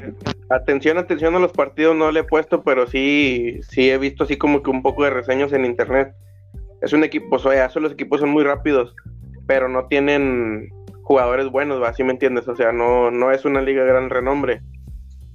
[0.50, 4.38] atención, atención a los partidos no le he puesto, pero sí, sí he visto así
[4.38, 6.14] como que un poco de reseños en internet.
[6.84, 8.96] Es un equipo, o sea, los equipos son muy rápidos,
[9.48, 10.70] pero no tienen
[11.02, 12.48] jugadores buenos, así me entiendes?
[12.48, 14.62] O sea, no, no es una liga de gran renombre.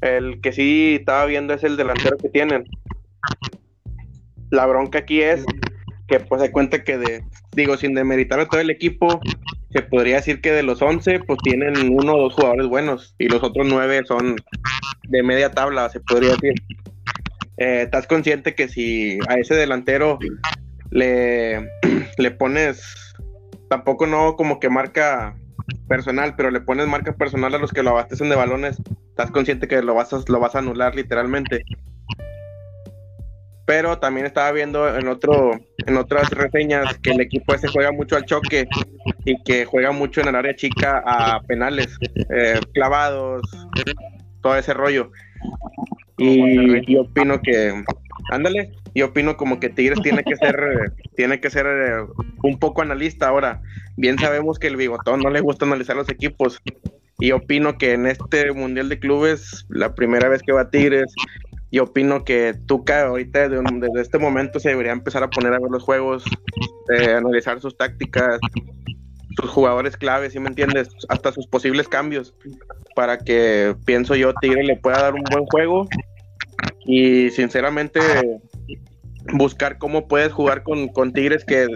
[0.00, 2.64] El que sí estaba viendo es el delantero que tienen.
[4.50, 5.44] La bronca aquí es
[6.08, 9.20] que pues se cuenta que de, digo, sin demeritar a todo el equipo,
[9.70, 13.28] se podría decir que de los 11 pues tienen uno o dos jugadores buenos y
[13.28, 14.36] los otros nueve son
[15.08, 16.54] de media tabla, se podría decir.
[17.58, 20.18] Eh, ¿Estás consciente que si a ese delantero
[20.90, 21.68] le,
[22.18, 23.14] le pones,
[23.68, 25.36] tampoco no como que marca
[25.88, 28.78] personal, pero le pones marca personal a los que lo abastecen de balones,
[29.10, 31.62] estás consciente que lo vas a, lo vas a anular literalmente
[33.70, 35.52] pero también estaba viendo en otro
[35.87, 38.66] en otras reseñas que el equipo ese juega mucho al choque
[39.24, 41.96] y que juega mucho en el área chica a penales,
[42.30, 43.42] eh, clavados,
[44.42, 45.12] todo ese rollo.
[46.18, 47.85] Y yo opino que,
[48.33, 52.83] ándale, yo opino como que Tigres tiene que ser, tiene que ser eh, un poco
[52.83, 53.62] analista ahora.
[53.96, 56.61] Bien sabemos que el bigotón no le gusta analizar los equipos.
[57.20, 61.14] Y opino que en este Mundial de Clubes, la primera vez que va Tigres,
[61.70, 65.70] y opino que Tuca ahorita desde, este momento se debería empezar a poner a ver
[65.70, 66.24] los juegos,
[66.92, 68.40] eh, analizar sus tácticas,
[69.40, 70.88] sus jugadores claves, ¿sí me entiendes?
[71.09, 72.35] Hasta sus posibles cambios,
[72.96, 75.88] para que pienso yo Tigre le pueda dar un buen juego
[76.85, 78.00] y sinceramente
[79.33, 81.68] buscar cómo puedes jugar con, con Tigres que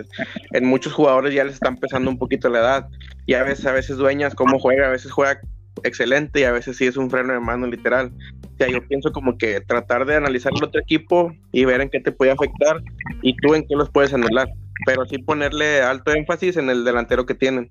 [0.52, 2.88] en muchos jugadores ya les está empezando un poquito la edad
[3.26, 5.40] y a veces a veces dueñas cómo juega, a veces juega
[5.82, 8.12] excelente y a veces sí es un freno de mano literal.
[8.54, 11.90] O sea, yo pienso como que tratar de analizar el otro equipo y ver en
[11.90, 12.80] qué te puede afectar
[13.22, 14.48] y tú en qué los puedes anular,
[14.86, 17.68] pero sí ponerle alto énfasis en el delantero que tienen.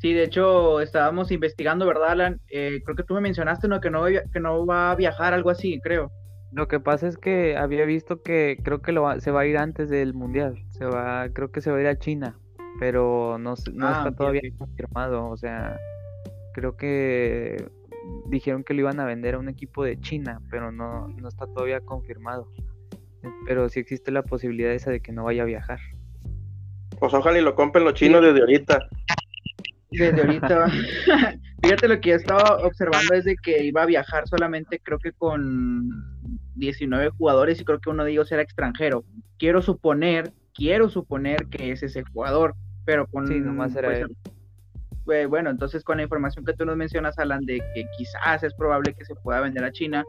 [0.00, 2.40] Sí, de hecho estábamos investigando, ¿verdad, Alan?
[2.50, 3.80] Eh, creo que tú me mencionaste ¿no?
[3.80, 6.12] Que, no, que no va a viajar, algo así, creo.
[6.52, 9.58] Lo que pasa es que había visto que creo que lo se va a ir
[9.58, 10.62] antes del mundial.
[10.68, 12.36] Se va, creo que se va a ir a China
[12.78, 15.28] pero no, no ah, está todavía confirmado.
[15.28, 15.78] O sea,
[16.52, 17.70] creo que
[18.28, 21.46] dijeron que lo iban a vender a un equipo de China, pero no, no está
[21.46, 22.48] todavía confirmado.
[23.46, 25.80] Pero sí existe la posibilidad esa de que no vaya a viajar.
[26.98, 28.78] Pues ojalá y lo compren los chinos desde ahorita.
[29.90, 30.66] Desde ahorita.
[31.62, 35.12] Fíjate lo que yo estaba observando es de que iba a viajar solamente creo que
[35.12, 35.88] con
[36.54, 39.04] 19 jugadores y creo que uno de ellos era extranjero.
[39.38, 42.54] Quiero suponer, quiero suponer que es ese jugador,
[42.86, 43.26] pero con...
[43.26, 44.16] Sí, nomás era pues, él.
[45.12, 48.54] eh, bueno, entonces con la información que tú nos mencionas, Alan, de que quizás es
[48.54, 50.02] probable que se pueda vender a China,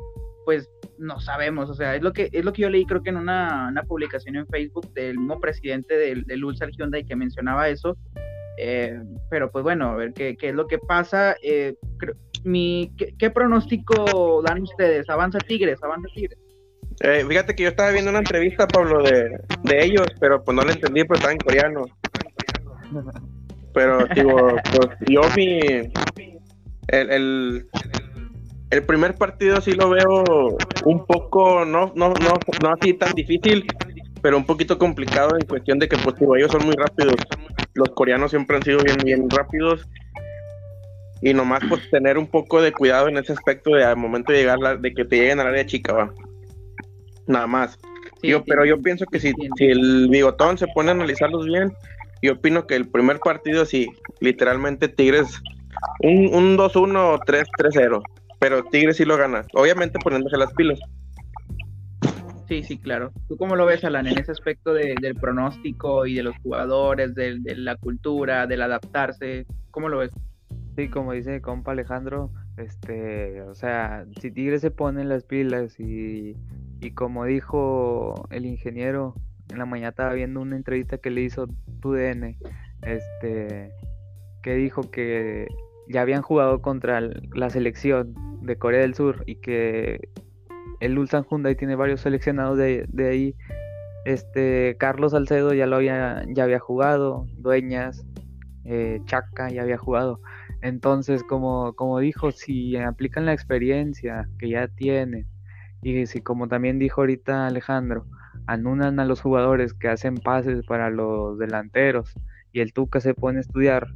[0.45, 3.09] pues no sabemos, o sea, es lo que es lo que yo leí creo que
[3.09, 7.67] en una, una publicación en Facebook del mismo presidente del, del Ulsan Hyundai que mencionaba
[7.67, 7.97] eso,
[8.57, 8.97] eh,
[9.29, 11.35] pero pues bueno, a ver qué, qué es lo que pasa.
[11.43, 15.09] Eh, creo- mi, ¿qué, qué pronóstico dan ustedes?
[15.09, 15.83] ¿Avanza Tigres?
[15.83, 16.37] ¿Avanza Tigres?
[17.01, 20.63] Eh, fíjate que yo estaba viendo una entrevista, Pablo, de, de ellos, pero pues no
[20.63, 21.85] la entendí, pero estaba en coreano.
[23.73, 25.60] Pero, digo, pues yo mi...
[26.89, 27.67] El, el,
[28.69, 30.23] el primer partido sí lo veo
[30.86, 33.67] un poco, no, no, no, no así tan difícil,
[34.21, 37.15] pero un poquito complicado en cuestión de que pues digo, ellos son muy rápidos.
[37.73, 39.86] Los coreanos siempre han sido bien, bien rápidos.
[41.21, 44.39] Y nomás pues tener un poco de cuidado en ese aspecto de al momento de
[44.39, 46.13] llegar, la- de que te lleguen al área chica, va.
[47.26, 47.78] Nada más.
[48.21, 51.45] Sí, Yo, sí, pero yo pienso que si, si el bigotón se pone a analizarlos
[51.45, 51.73] bien,
[52.21, 53.88] yo opino que el primer partido sí,
[54.19, 55.41] literalmente Tigres,
[56.01, 58.01] un, un 2-1 o 3-3-0,
[58.39, 60.80] pero Tigres sí lo gana, obviamente poniéndose las pilas.
[62.47, 63.12] Sí, sí, claro.
[63.27, 67.13] ¿Tú cómo lo ves, Alan, en ese aspecto de- del pronóstico y de los jugadores,
[67.13, 69.45] del- de, la cultura, del adaptarse?
[69.71, 70.12] ¿Cómo lo ves?
[70.77, 76.36] Sí, como dice compa Alejandro, este, o sea, si Tigres se pone las pilas y,
[76.80, 79.15] y como dijo el ingeniero,
[79.49, 81.47] en la mañana estaba viendo una entrevista que le hizo
[81.81, 82.38] TUDN,
[82.81, 83.71] este,
[84.41, 85.47] que dijo que
[85.88, 90.10] ya habían jugado contra la selección de Corea del Sur y que
[90.79, 93.36] el Ulsan Hyundai tiene varios seleccionados de, de ahí.
[94.05, 98.05] Este, Carlos Salcedo ya lo había, ya había jugado, Dueñas,
[98.63, 100.21] eh, Chaca ya había jugado.
[100.62, 105.27] Entonces, como, como dijo, si aplican la experiencia que ya tienen
[105.81, 108.05] y si como también dijo ahorita Alejandro,
[108.47, 112.13] anulan a los jugadores que hacen pases para los delanteros
[112.53, 113.88] y el Tuca se pone a estudiar,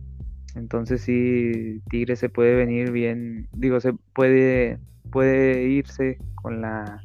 [0.56, 7.02] entonces sí, Tigre se puede venir bien, digo, se puede, puede irse con la,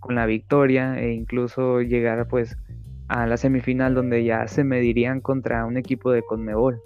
[0.00, 2.56] con la victoria e incluso llegar pues
[3.08, 6.80] a la semifinal donde ya se medirían contra un equipo de Conmebol.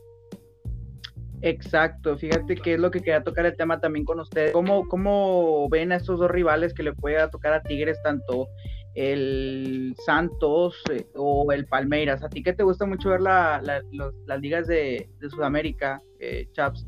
[1.42, 4.52] Exacto, fíjate que es lo que quería tocar el tema también con ustedes.
[4.52, 8.48] ¿Cómo, cómo ven a estos dos rivales que le pueda tocar a Tigres, tanto
[8.96, 12.22] el Santos eh, o el Palmeiras?
[12.24, 16.48] ¿A ti que te gusta mucho ver la, la- los- las ligas de, Sudamérica, eh,
[16.52, 16.87] Chaps?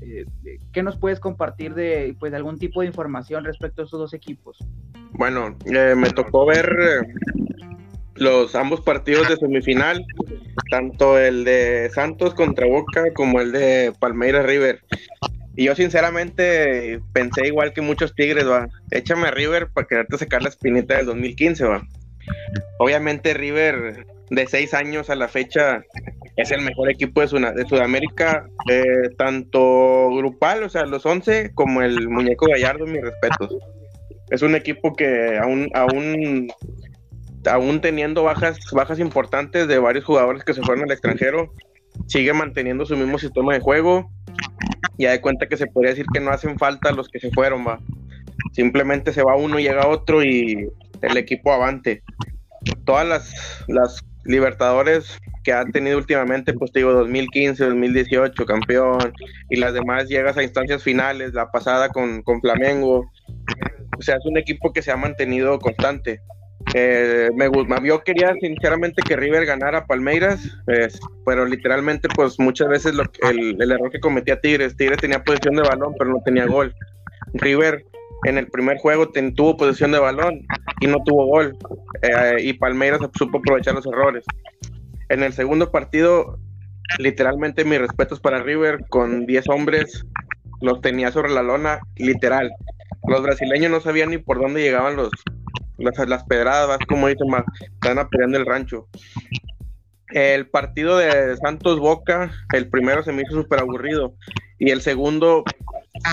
[0.00, 3.98] Eh, eh, ¿Qué nos puedes compartir de pues, algún tipo de información respecto a estos
[3.98, 4.56] dos equipos?
[5.12, 6.70] Bueno, eh, me tocó ver
[8.14, 10.04] los ambos partidos de semifinal,
[10.70, 14.80] tanto el de Santos contra Boca como el de Palmeiras River.
[15.58, 20.40] Y yo sinceramente pensé igual que muchos Tigres, va, échame a River para quererte sacar
[20.40, 21.84] la espinita del 2015, va.
[22.78, 25.82] Obviamente River de seis años a la fecha
[26.36, 32.08] es el mejor equipo de, Sudamérica, eh, tanto grupal, o sea, los 11, como el
[32.08, 33.56] muñeco Gallardo, mis respetos.
[34.30, 36.52] Es un equipo que aún, aún,
[37.50, 41.52] aún teniendo bajas, bajas importantes de varios jugadores que se fueron al extranjero,
[42.06, 44.10] sigue manteniendo su mismo sistema de juego.
[44.98, 47.66] Ya de cuenta que se podría decir que no hacen falta los que se fueron,
[47.66, 47.80] va.
[48.52, 50.68] Simplemente se va uno llega otro y
[51.02, 52.02] el equipo avante.
[52.84, 59.14] Todas las, las Libertadores que han tenido últimamente, pues te digo, 2015, 2018, campeón,
[59.48, 63.10] y las demás llegas a instancias finales, la pasada con, con Flamengo,
[63.98, 66.20] o sea, es un equipo que se ha mantenido constante.
[66.74, 67.48] Eh, me,
[67.84, 70.40] yo quería sinceramente que River ganara Palmeiras,
[71.24, 75.94] pero literalmente pues muchas veces el, error que cometía Tigres, Tigres tenía posición de balón
[75.98, 76.74] pero no tenía gol.
[77.34, 77.84] River
[78.24, 80.46] en el primer juego tuvo posesión de balón
[80.80, 81.56] y no tuvo gol
[82.02, 84.24] eh, y Palmeiras supo aprovechar los errores.
[85.08, 86.38] En el segundo partido,
[86.98, 90.04] literalmente mis respetos para River con 10 hombres,
[90.60, 92.50] los tenía sobre la lona, literal.
[93.06, 95.10] Los brasileños no sabían ni por dónde llegaban los,
[95.78, 98.88] las, las pedradas, como dicen, más, están peleando el rancho.
[100.10, 104.14] El partido de Santos Boca, el primero se me hizo súper aburrido
[104.58, 105.44] y el segundo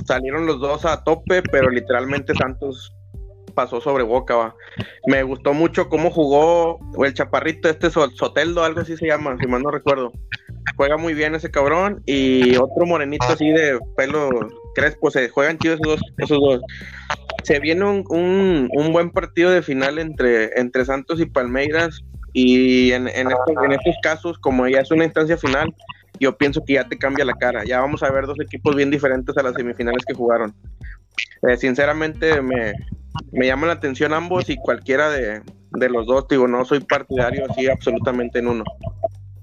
[0.06, 2.94] salieron los dos a tope, pero literalmente Santos
[3.54, 4.36] pasó sobre Boca.
[4.36, 4.56] va.
[5.08, 9.48] Me gustó mucho cómo jugó el chaparrito, este So- Soteldo, algo así se llama, si
[9.48, 10.12] mal no recuerdo.
[10.76, 14.30] Juega muy bien ese cabrón y otro morenito así de pelo
[14.74, 16.02] crespo, se juegan chidos esos dos.
[16.18, 16.62] Esos dos.
[17.46, 22.92] Se viene un, un, un buen partido de final entre, entre Santos y Palmeiras y
[22.92, 25.74] en, estos, en estos casos, como ya es una instancia final,
[26.20, 27.64] yo pienso que ya te cambia la cara.
[27.66, 30.54] Ya vamos a ver dos equipos bien diferentes a las semifinales que jugaron.
[31.48, 32.74] Eh, sinceramente me,
[33.32, 35.42] me llaman la atención ambos y cualquiera de,
[35.90, 38.64] los dos, digo, no soy partidario así absolutamente en uno.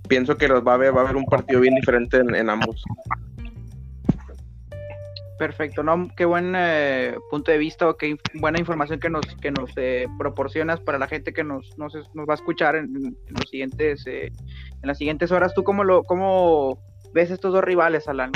[0.08, 2.82] Pienso que los va a haber, va a haber un partido bien diferente en ambos.
[5.42, 6.06] Perfecto, ¿no?
[6.16, 10.78] Qué buen eh, punto de vista, qué buena información que nos, que nos eh, proporcionas
[10.78, 13.16] para la gente que nos, nos, va a escuchar eh, en
[14.84, 15.52] las siguientes horas.
[15.52, 16.78] ¿Tú cómo, lo, cómo
[17.12, 18.30] ves estos dos rivales, Alan?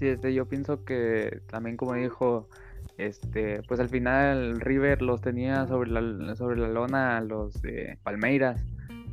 [0.00, 2.48] Sí, este, yo pienso que también como dijo,
[2.98, 7.62] este, pues al final River los tenía sobre la, sobre la lona los
[8.02, 8.60] Palmeiras.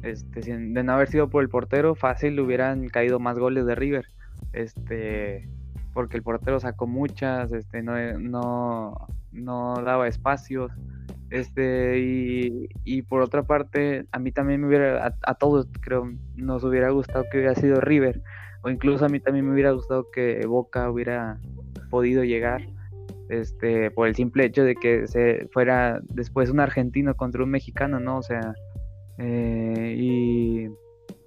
[0.01, 4.07] Este, de no haber sido por el portero, fácil hubieran caído más goles de River
[4.53, 5.49] este,
[5.93, 10.71] porque el portero sacó muchas, este, no, no, no daba espacios,
[11.29, 16.63] este, y, y, por otra parte, a mí también me hubiera, a, todos creo, nos
[16.63, 18.21] hubiera gustado que hubiera sido River,
[18.61, 21.39] o incluso a mí también me hubiera gustado que Boca hubiera
[21.89, 22.61] podido llegar,
[23.29, 27.99] este, por el simple hecho de que se fuera después un argentino contra un mexicano,
[27.99, 28.17] ¿no?
[28.17, 28.53] O sea,
[29.17, 30.67] eh, y,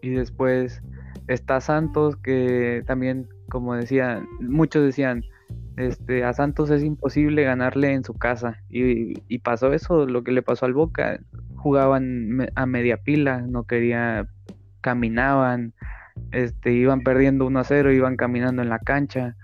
[0.07, 0.83] y después
[1.27, 5.25] está Santos, que también, como decían, muchos decían,
[5.77, 8.63] este, a Santos es imposible ganarle en su casa.
[8.69, 11.19] Y, pasó eso, lo que le pasó al Boca.
[11.57, 14.29] Jugaban a media pila, no quería,
[14.81, 15.75] caminaban,
[16.31, 19.37] este, iban perdiendo 1 a 0, iban caminando en la cancha.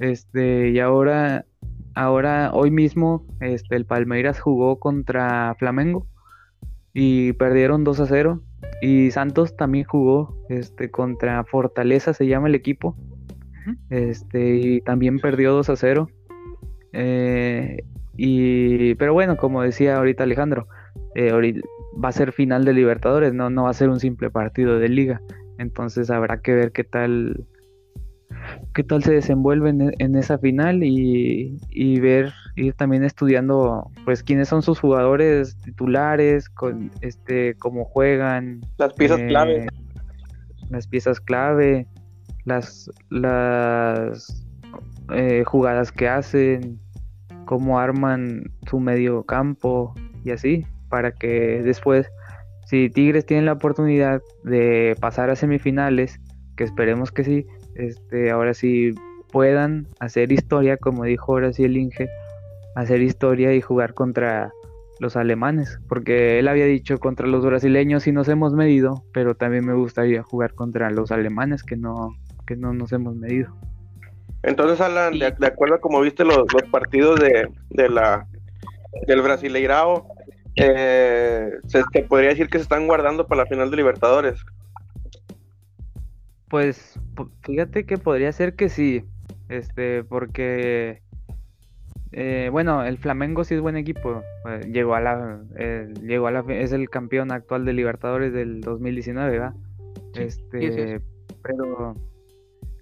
[0.00, 1.46] Este, y ahora,
[1.94, 6.06] ahora, hoy mismo, este, el Palmeiras jugó contra Flamengo
[6.92, 8.42] y perdieron 2 a 0
[8.82, 12.96] y Santos también jugó este, contra Fortaleza, se llama el equipo.
[13.90, 16.08] Este, y también perdió 2 a 0.
[16.92, 17.84] Eh,
[18.16, 20.66] y, pero bueno, como decía ahorita Alejandro,
[21.14, 21.32] eh,
[22.02, 24.88] va a ser final de Libertadores, no, no va a ser un simple partido de
[24.88, 25.20] liga.
[25.58, 27.46] Entonces habrá que ver qué tal
[28.74, 34.62] qué tal se desenvuelve en, esa final y, ver, ir también estudiando pues quiénes son
[34.62, 38.60] sus jugadores titulares, con este cómo juegan.
[38.78, 39.64] Las piezas clave.
[39.64, 39.68] Eh,
[40.70, 41.86] las piezas clave,
[42.44, 44.46] las, las
[45.12, 46.78] eh, jugadas que hacen,
[47.44, 49.94] cómo arman su medio campo
[50.24, 52.10] y así, para que después,
[52.66, 56.20] si Tigres tiene la oportunidad de pasar a semifinales,
[56.56, 58.92] que esperemos que sí, este, ahora sí
[59.32, 62.08] puedan hacer historia, como dijo ahora sí el Inge,
[62.80, 64.52] hacer historia y jugar contra
[64.98, 69.64] los alemanes, porque él había dicho contra los brasileños y nos hemos medido, pero también
[69.64, 72.14] me gustaría jugar contra los alemanes que no,
[72.46, 73.56] que no nos hemos medido.
[74.42, 78.26] Entonces, Alan, de, acuerdo a como viste los, partidos de, de, la
[79.06, 80.06] del Brasileirao,
[80.56, 84.40] eh, se, se, podría decir que se están guardando para la final de Libertadores.
[86.48, 86.98] Pues
[87.42, 89.04] fíjate que podría ser que sí,
[89.48, 91.02] este, porque
[92.12, 96.32] eh, bueno, el Flamengo sí es buen equipo, eh, llegó a la, eh, llegó a
[96.32, 99.54] la, es el campeón actual de Libertadores del 2019, ¿verdad?
[100.14, 101.00] este,
[101.42, 101.94] pero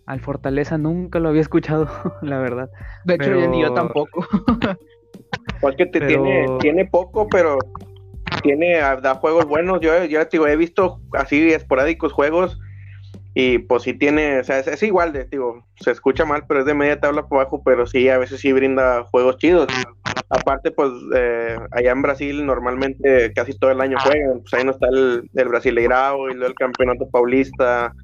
[0.07, 1.89] al Fortaleza nunca lo había escuchado,
[2.23, 2.71] la verdad.
[3.05, 4.27] De hecho, ni yo tampoco.
[5.61, 7.59] Porque te tiene, tiene poco, pero
[8.43, 9.81] tiene da juegos buenos.
[9.81, 12.59] Yo, yo digo, he visto así esporádicos juegos
[13.41, 16.67] y pues sí tiene, o sea, es, igual de, digo, se escucha mal, pero es
[16.67, 19.69] de media tabla por abajo, pero sí, a veces sí brinda juegos chidos.
[20.29, 24.73] Aparte, pues eh, allá en Brasil normalmente casi todo el año juegan, pues ahí no
[24.73, 27.95] está el, el Brasileirao y luego el Campeonato Paulista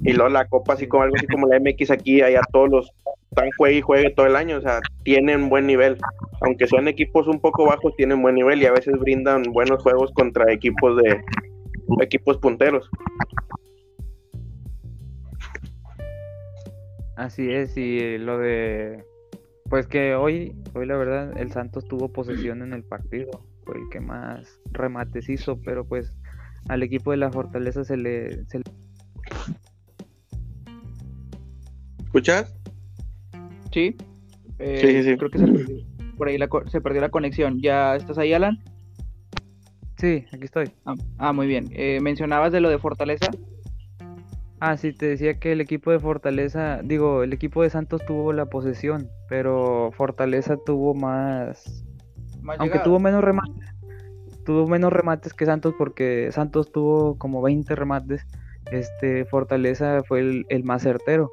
[0.00, 2.92] y luego la Copa, así como algo así como la MX aquí, allá todos los
[3.30, 5.98] están juegue y juegue todo el año, o sea, tienen buen nivel.
[6.40, 10.10] Aunque son equipos un poco bajos, tienen buen nivel y a veces brindan buenos juegos
[10.14, 11.20] contra equipos de
[12.00, 12.90] equipos punteros.
[17.20, 19.04] Así es, y lo de.
[19.68, 23.28] Pues que hoy, hoy la verdad, el Santos tuvo posesión en el partido.
[23.66, 26.14] Fue el que más remates hizo, pero pues
[26.70, 28.46] al equipo de la Fortaleza se le.
[32.04, 32.56] ¿Escuchas?
[33.70, 33.98] Sí.
[34.58, 35.76] Eh, sí, sí, Creo que se perdió,
[36.16, 37.60] por ahí se perdió la conexión.
[37.60, 38.64] ¿Ya estás ahí, Alan?
[39.98, 40.70] Sí, aquí estoy.
[40.86, 41.68] Ah, ah muy bien.
[41.72, 43.30] Eh, mencionabas de lo de Fortaleza.
[44.62, 48.34] Ah, sí, te decía que el equipo de Fortaleza, digo, el equipo de Santos tuvo
[48.34, 51.82] la posesión, pero Fortaleza tuvo más,
[52.58, 53.74] aunque tuvo menos remates,
[54.44, 58.26] tuvo menos remates que Santos porque Santos tuvo como 20 remates,
[58.70, 61.30] este Fortaleza fue el, más certero.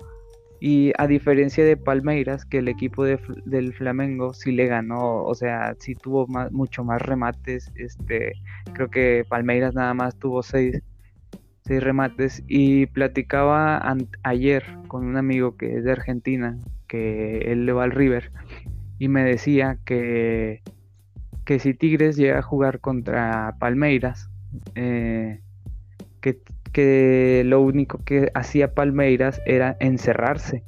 [0.62, 5.76] Y a diferencia de Palmeiras, que el equipo del Flamengo sí le ganó, o sea,
[5.80, 8.32] sí tuvo más, mucho más remates, este,
[8.74, 10.82] creo que Palmeiras nada más tuvo 6
[11.68, 12.44] seis remates.
[12.48, 13.82] Y platicaba
[14.24, 16.58] ayer con un amigo que es de Argentina,
[16.88, 18.32] que él le va al River,
[19.00, 20.62] y me decía que,
[21.46, 24.30] que si Tigres llega a jugar contra Palmeiras,
[24.76, 25.42] eh,
[26.22, 26.40] que,
[26.72, 30.64] que lo único que hacía Palmeiras era encerrarse.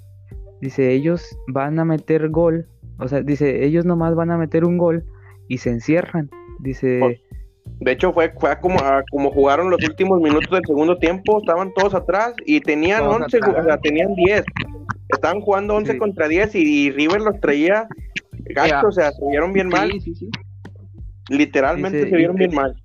[0.62, 4.78] Dice, ellos van a meter gol, o sea, dice, ellos nomás van a meter un
[4.78, 5.06] gol
[5.48, 6.30] y se encierran.
[6.60, 7.22] Dice,
[7.80, 11.72] De hecho, fue, fue como, a- como jugaron los últimos minutos del segundo tiempo, estaban
[11.74, 13.56] todos atrás y tenían Todos 11, atrás.
[13.60, 14.44] o sea, tenían 10.
[15.10, 15.98] Estaban jugando 11 Sí.
[15.98, 17.88] contra 10 y, y River los traía
[18.56, 18.82] Ya.
[18.86, 20.30] o sea, se vieron bien mal, Sí, sí, sí.
[21.30, 22.76] literalmente se vieron y- bien mal.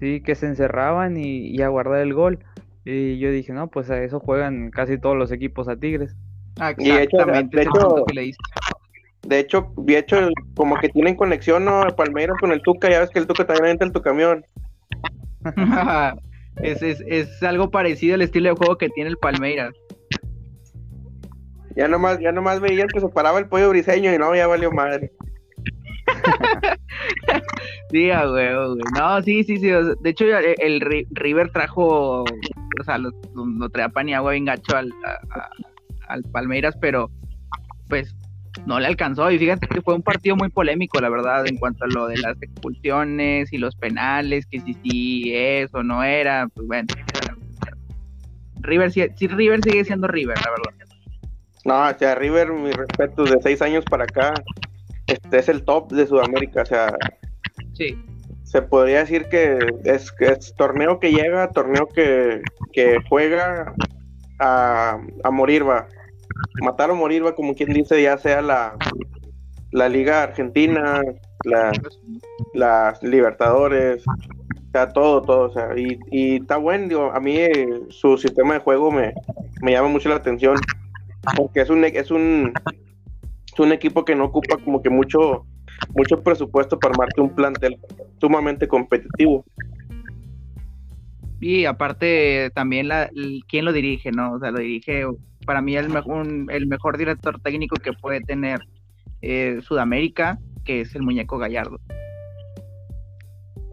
[0.00, 2.38] sí, que se encerraban y, y a guardar el gol.
[2.84, 6.14] Y yo dije, no, pues a eso juegan casi todos los equipos a Tigres.
[6.60, 8.32] Ah, Y de hecho, Exactamente, de hecho- que le.
[9.26, 11.82] De hecho, de hecho, como que tienen conexión, ¿no?
[11.96, 14.44] Palmeiras con el Tuca, ya ves que el Tuca también entra en tu camión.
[16.62, 19.74] es, es, es algo parecido al estilo de juego que tiene el Palmeiras.
[21.76, 24.70] Ya nomás, ya nomás veían que se paraba el pollo briseño y no, ya valió
[24.70, 25.10] madre.
[27.90, 28.82] Sí, a huevo, güey.
[28.98, 29.68] No, sí, sí, sí.
[29.68, 34.14] de hecho, el, el Ri- River trajo, o sea, lo, lo, lo traía pan y
[34.14, 35.50] agua bien gacho al, a- a-
[36.08, 37.10] al Palmeiras, pero
[37.88, 38.12] pues
[38.66, 39.30] no le alcanzó.
[39.30, 42.18] Y fíjate que fue un partido muy polémico, la verdad, en cuanto a lo de
[42.18, 46.88] las expulsiones y los penales, que si sí es o no era, pues bueno.
[48.60, 50.86] River, sí, sí, River sigue siendo River, la verdad.
[51.64, 54.32] No, o sea, River, mi respeto, de seis años para acá,
[55.06, 56.94] este es el top de Sudamérica, o sea,
[57.74, 57.98] Sí.
[58.44, 62.40] se podría decir que es, que es torneo que llega, torneo que,
[62.72, 63.74] que juega
[64.40, 65.86] a, a morir va.
[66.62, 68.76] Matar o morir va, como quien dice, ya sea la,
[69.72, 71.02] la Liga Argentina,
[71.44, 71.72] la,
[72.54, 77.36] las Libertadores, o sea, todo, todo, o sea, y, y está bueno, digo, a mí
[77.36, 79.12] eh, su sistema de juego me,
[79.62, 80.56] me llama mucho la atención,
[81.36, 82.52] porque es un, es un,
[83.52, 85.46] es un equipo que no ocupa como que mucho,
[85.94, 87.78] mucho presupuesto para armarte un plantel
[88.20, 89.44] sumamente competitivo.
[91.40, 93.10] Y aparte también la,
[93.48, 94.32] quién lo dirige, ¿no?
[94.32, 95.04] O sea, lo dirige
[95.44, 98.60] para mí el mejor, un- el mejor director técnico que puede tener
[99.22, 101.78] eh, Sudamérica, que es el muñeco Gallardo.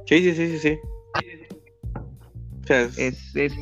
[0.06, 0.80] Sí, sí, sí, sí, sí.
[2.64, 3.56] O sea, es- Es, es-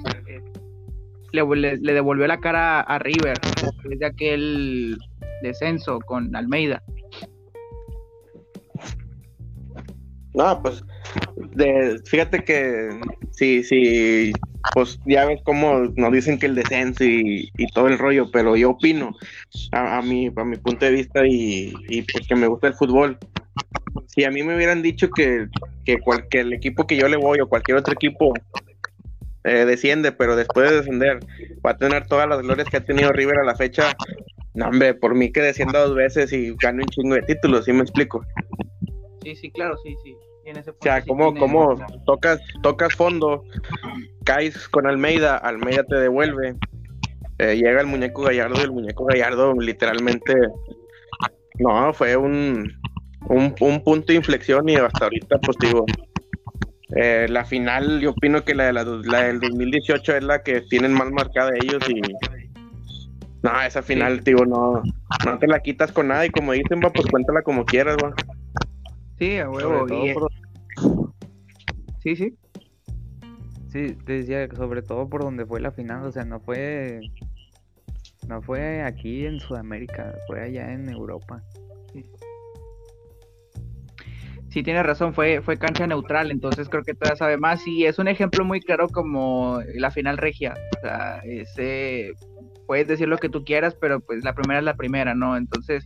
[1.31, 4.97] le, le- le devolvió la cara a River después de aquel
[5.43, 6.81] descenso con Almeida.
[10.33, 10.83] No, pues,
[11.55, 12.99] de, fíjate que
[13.31, 14.31] sí, sí,
[14.73, 18.71] pues ya ves cómo nos dicen que el descenso y, todo el rollo, pero yo
[18.71, 19.15] opino,
[19.71, 23.17] a, a mi, a mi punto de vista y, y pues me gusta el fútbol.
[24.07, 25.47] Si a mí me hubieran dicho que,
[25.85, 28.33] que cualquier equipo que yo le voy o cualquier otro equipo
[29.43, 31.19] eh, desciende, pero después de descender
[31.65, 33.95] va a tener todas las glorias que ha tenido River a la fecha,
[34.53, 37.73] no, hombre, por mí que descienda dos veces y gane un chingo de títulos, ¿sí
[37.73, 38.25] me explico?
[39.23, 40.15] Sí, sí, claro, sí, sí.
[40.57, 41.75] Ese O sea, como, como
[42.05, 43.43] tocas, tocas fondo,
[44.23, 46.55] caes con Almeida, Almeida te devuelve,
[47.37, 50.33] eh, llega el muñeco Gallardo y el muñeco Gallardo literalmente,
[51.59, 52.71] no, fue un,
[53.27, 55.85] un, un punto de inflexión y hasta ahorita pues digo,
[56.95, 60.61] eh, la final yo opino que la, de la, la del 2018 es la que
[60.61, 62.01] tienen más marcada ellos y
[63.41, 64.81] no, esa final, digo, no,
[65.25, 68.13] no te la quitas con nada y como dicen, va, pues cuéntala como quieras, va.
[69.19, 69.85] Sí, a huevo.
[69.87, 70.31] todo y- por-
[72.03, 72.37] Sí, sí.
[73.67, 77.01] Sí, te decía sobre todo por donde fue la final, o sea, no fue
[78.27, 81.43] no fue aquí en Sudamérica, fue allá en Europa.
[84.49, 87.67] Sí, tiene razón, fue, fue cancha neutral, entonces creo que todavía sabe más.
[87.67, 90.55] Y es un ejemplo muy claro como la final regia.
[90.77, 92.13] O sea, ese,
[92.65, 95.37] puedes decir lo que tú quieras, pero pues la primera es la primera, ¿no?
[95.37, 95.85] Entonces,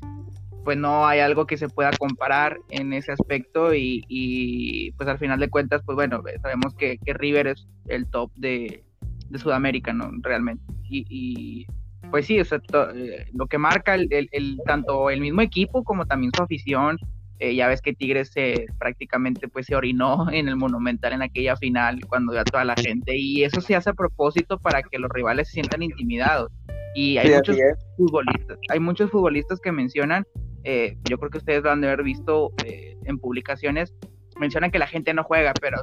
[0.64, 3.74] pues no hay algo que se pueda comparar en ese aspecto.
[3.74, 8.08] Y, y pues al final de cuentas, pues bueno, sabemos que, que River es el
[8.08, 8.84] top de,
[9.30, 10.10] de Sudamérica, ¿no?
[10.22, 10.64] Realmente.
[10.90, 11.66] Y, y,
[12.12, 15.42] pues sí, o sea, to- eh, lo que marca el, el- el- tanto el mismo
[15.42, 16.98] equipo como también su afición
[17.40, 21.56] eh, ya ves que Tigres se prácticamente pues se orinó en el Monumental en aquella
[21.58, 25.00] final cuando vio a toda la gente y eso se hace a propósito para que
[25.00, 26.52] los rivales se sientan intimidados
[26.94, 27.58] y hay Sí, muchos
[27.98, 30.24] futbolistas, hay muchos futbolistas que mencionan,
[30.64, 33.94] eh, yo creo que ustedes lo han de haber visto eh, en publicaciones,
[34.40, 35.78] mencionan que la gente no juega, pero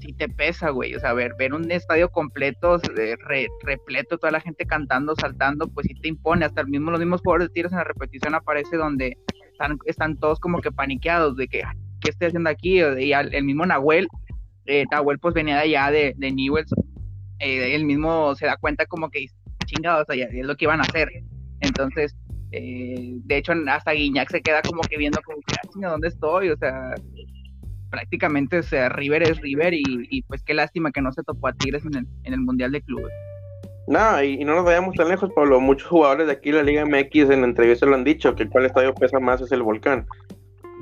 [0.00, 4.40] sí te pesa, güey, o sea, ver, ver un estadio completo, re- repleto, toda la
[4.40, 7.72] gente cantando, saltando, pues sí te impone, hasta el mismo, los mismos jugadores de Tigres
[7.72, 9.16] en la repetición aparece donde
[9.86, 12.80] están, todos como que paniqueados de que, "Ah, ¿qué estoy haciendo aquí?
[12.82, 14.08] Y el mismo Nahuel
[14.66, 16.72] eh, Tahuel pues venía de allá de, de Newells,
[17.38, 19.26] eh, él mismo se da cuenta como que
[19.66, 21.08] chingados, o sea, es lo que iban a hacer.
[21.60, 22.14] Entonces,
[22.52, 26.50] eh, de hecho, hasta Guiñac se queda como que viendo como que, ah, ¿dónde estoy?
[26.50, 26.94] O sea,
[27.90, 31.52] prácticamente o sea, River es River y, pues qué lástima que no se topó a
[31.52, 33.12] Tigres en el, en el Mundial de Clubes.
[33.86, 35.60] No, y, no nos vayamos tan lejos, Pablo.
[35.60, 38.50] Muchos jugadores de aquí de la Liga MX en entrevistas lo han dicho, que el
[38.50, 40.06] cual estadio pesa más es el Volcán.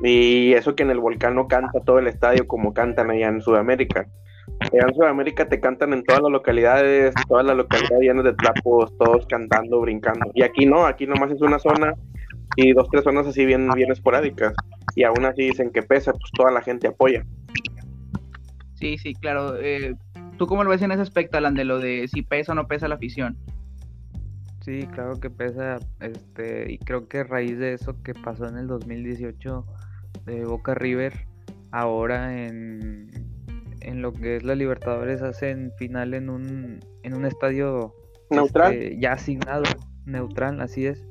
[0.02, 3.42] Y eso que en el Volcán no canta todo el estadio como cantan allá en
[3.42, 4.08] Sudamérica.
[4.60, 8.96] Allá en Sudamérica te cantan en todas las localidades, todas las localidades llenas de trapos,
[8.98, 10.30] todos cantando, brincando.
[10.34, 11.94] Y aquí no, aquí nomás es una zona
[12.56, 14.54] y dos, tres zonas así bien, bien esporádicas.
[14.94, 17.24] Y aún así dicen que pesa, pues toda la gente apoya.
[18.74, 19.56] Sí, sí, claro.
[19.60, 19.94] Eh,
[20.38, 22.66] ¿Tú cómo lo ves en ese aspecto, Alan, de lo de si pesa o no
[22.66, 23.36] pesa la afición?
[24.64, 28.56] Sí, claro que pesa, este, y creo que a raíz de eso que pasó en
[28.58, 29.66] el 2018
[30.24, 31.26] de Boca River,
[31.72, 33.10] ahora en,
[33.82, 37.94] en lo que es la Libertadores hacen final en un, en un estadio
[38.30, 39.64] neutral, este, ya asignado,
[40.06, 41.04] neutral, así es,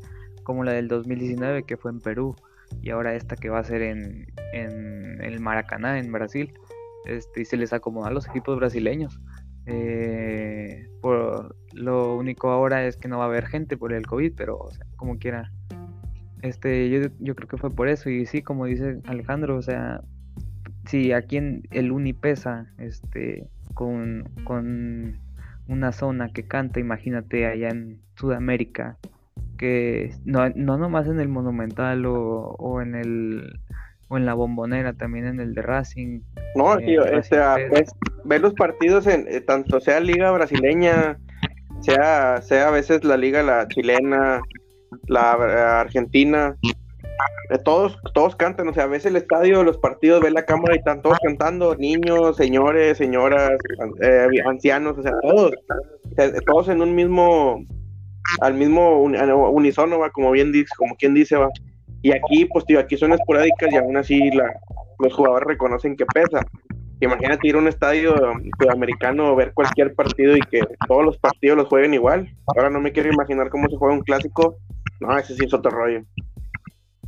[0.44, 2.36] como la del 2019 que fue en Perú
[2.82, 6.54] y ahora esta que va a ser en, en el Maracaná, en Brasil.
[7.06, 9.20] Este, y se les acomoda a los equipos brasileños.
[9.66, 14.34] Eh, por, lo único ahora es que no va a haber gente por el COVID,
[14.36, 15.52] pero como quiera.
[16.42, 18.10] Este, yo, yo creo que fue por eso.
[18.10, 20.02] Y sí, como dice Alejandro, o sea,
[20.86, 25.18] si aquí en el Uni pesa, este, con, con
[25.68, 28.98] una zona que canta, imagínate allá en Sudamérica,
[29.58, 33.60] que no, no nomás en el Monumental o, o en el
[34.12, 36.20] o en la bombonera, también en el de Racing.
[36.56, 37.38] No, eh, tío, este,
[37.70, 37.92] pues,
[38.26, 41.18] ver los partidos en eh, tanto sea liga brasileña,
[41.80, 44.42] sea, sea a veces la liga la chilena,
[45.08, 46.58] la, argentina,
[47.64, 50.80] todos, todos cantan, o sea, a veces el estadio, los partidos, ve la cámara y
[50.80, 53.52] están todos cantando, niños, señores, señoras,
[54.46, 55.52] ancianos, o sea, todos,
[56.46, 57.64] todos en un mismo,
[58.40, 61.50] al mismo unisono, va, como bien dice, como quien dice, va.
[62.04, 64.52] Y aquí, pues, tío, aquí son esporádicas y aún así la,
[65.00, 66.42] los jugadores reconocen que pesa.
[67.00, 68.16] Imagínate ir a un estadio
[68.60, 72.30] sudamericano, ver cualquier partido y que todos los partidos los jueguen igual.
[72.56, 74.58] Ahora no me quiero imaginar cómo se juega un clásico.
[75.00, 76.04] No, ese sí es otro rollo.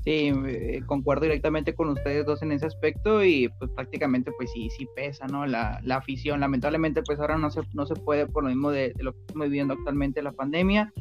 [0.03, 4.69] Sí, eh, concuerdo directamente con ustedes dos en ese aspecto y pues prácticamente pues sí,
[4.77, 5.45] sí pesa, ¿no?
[5.45, 8.93] La, la afición, lamentablemente pues ahora no se, no se puede por lo mismo de,
[8.93, 10.91] de lo que estamos viviendo actualmente la pandemia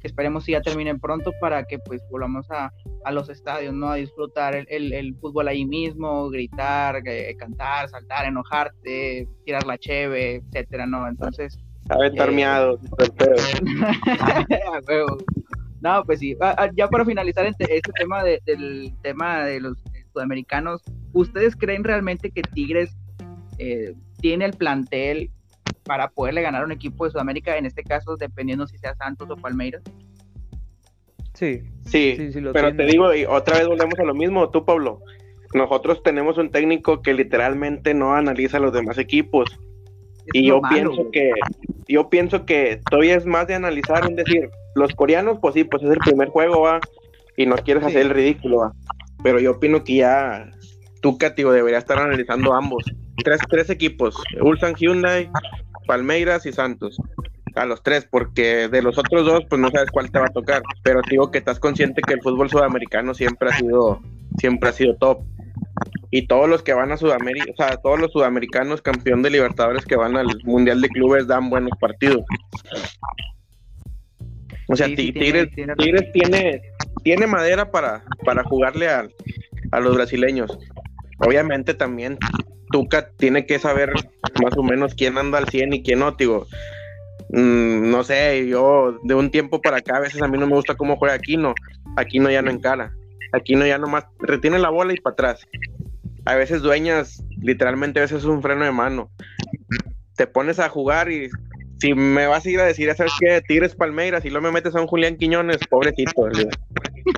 [0.00, 2.72] que esperemos que ya terminen pronto para que pues volvamos a,
[3.04, 3.90] a los estadios, ¿no?
[3.90, 10.36] A disfrutar el, el, fútbol ahí mismo, gritar, eh, cantar, saltar, enojarte, tirar la cheve,
[10.36, 11.06] etcétera, ¿no?
[11.06, 11.58] Entonces...
[11.88, 12.36] Aventar eh,
[15.80, 19.60] no, pues sí, ah, ah, ya para finalizar este, este tema de, del tema de
[19.60, 19.78] los
[20.12, 22.96] sudamericanos, ¿ustedes creen realmente que Tigres
[23.58, 25.30] eh, tiene el plantel
[25.84, 29.30] para poderle ganar a un equipo de Sudamérica, en este caso, dependiendo si sea Santos
[29.30, 29.82] o Palmeiras?
[31.34, 35.00] Sí, sí, pero te digo, y otra vez volvemos a lo mismo, tú Pablo,
[35.54, 39.58] nosotros tenemos un técnico que literalmente no analiza los demás equipos.
[40.32, 41.32] Y yo pienso que
[41.88, 45.82] yo pienso que todavía es más de analizar, es decir, los coreanos, pues sí, pues
[45.82, 46.80] es el primer juego, va,
[47.36, 48.72] y no quieres hacer el ridículo, va.
[49.22, 50.50] Pero yo opino que ya
[51.00, 52.84] tú, Cativo, debería estar analizando ambos.
[53.24, 55.30] Tres, tres equipos, Ulsan Hyundai,
[55.86, 56.96] Palmeiras y Santos.
[57.56, 60.32] A los tres, porque de los otros dos, pues no sabes cuál te va a
[60.32, 60.62] tocar.
[60.84, 64.00] Pero digo que estás consciente que el fútbol sudamericano siempre ha sido,
[64.38, 65.22] siempre ha sido top.
[66.10, 69.84] Y todos los que van a Sudamérica, o sea, todos los sudamericanos campeón de Libertadores
[69.84, 72.24] que van al Mundial de Clubes dan buenos partidos.
[74.68, 75.48] O sea, Tigres,
[76.12, 76.62] tiene,
[77.02, 79.08] tiene, madera para, para jugarle a,
[79.72, 80.58] a los brasileños.
[81.18, 82.18] Obviamente también
[82.70, 83.92] Tuca tiene que saber
[84.42, 86.46] más o menos quién anda al 100 y quién no, digo.
[87.30, 90.54] Mm, no sé, yo de un tiempo para acá a veces a mí no me
[90.54, 91.54] gusta cómo juega Aquino.
[91.96, 92.92] Aquino ya no encara.
[93.32, 95.46] Aquino ya nomás retiene la bola y para atrás.
[96.24, 99.10] A veces dueñas, literalmente a veces es un freno de mano.
[100.16, 101.30] Te pones a jugar y
[101.80, 103.40] si me vas a ir a decir, ¿sabes qué?
[103.46, 106.28] Tigres Palmeiras y luego me metes a un Julián Quiñones, pobrecito.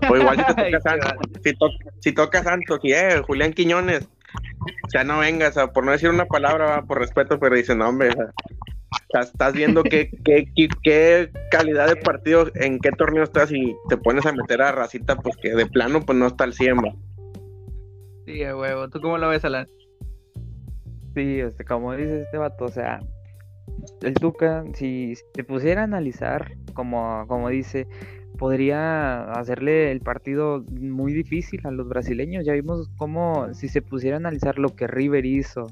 [0.08, 4.08] O igual si te toca Santos, si, toca Santos, y eh, Julián Quiñones,
[4.92, 8.10] ya no vengas, por no decir una palabra, por respeto, pero dice, no, hombre,
[9.20, 10.46] estás viendo qué, qué,
[10.82, 15.16] qué, calidad de partido, en qué torneo estás y te pones a meter a racita,
[15.16, 16.78] pues que de plano, pues no está al 100,
[18.26, 18.88] Sí, a huevo.
[18.88, 19.66] ¿Tú cómo lo ves, Alan?
[21.14, 23.00] Sí, este, como dice este vato, o sea,
[24.02, 27.86] el Tuca, si se pusiera a analizar, como, como dice,
[28.38, 32.44] podría hacerle el partido muy difícil a los brasileños.
[32.44, 35.66] Ya vimos cómo, si se pusiera a analizar lo que River hizo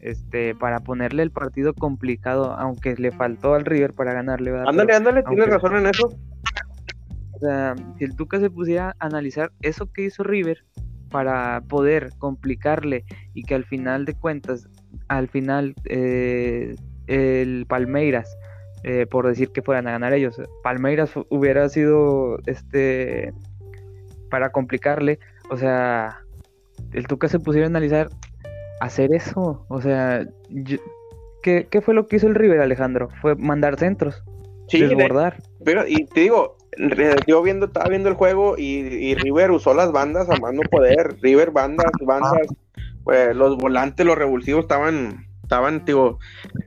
[0.00, 4.50] este, para ponerle el partido complicado, aunque le faltó al River para ganarle.
[4.66, 6.08] Ándale, ándale, tienes razón en eso.
[7.32, 10.64] O sea, si el Tuca se pusiera a analizar eso que hizo River
[11.10, 14.68] para poder complicarle y que al final de cuentas,
[15.08, 16.74] al final eh,
[17.06, 18.36] el Palmeiras,
[18.82, 23.32] eh, por decir que fueran a ganar ellos, Palmeiras hubiera sido este
[24.30, 25.18] para complicarle,
[25.50, 26.20] o sea,
[26.92, 28.08] el Tuca se pusiera a analizar
[28.80, 30.26] hacer eso, o sea,
[31.42, 33.08] ¿qué, fue lo que hizo el River Alejandro?
[33.20, 34.22] Fue mandar centros,
[34.68, 35.42] sí, desbordar.
[35.64, 36.56] pero y te digo,
[37.26, 41.16] yo viendo, estaba viendo el juego y, River usó las bandas a más no poder.
[41.20, 42.48] River, bandas, bandas,
[43.04, 46.18] pues, los volantes, los revulsivos estaban, estaban, digo,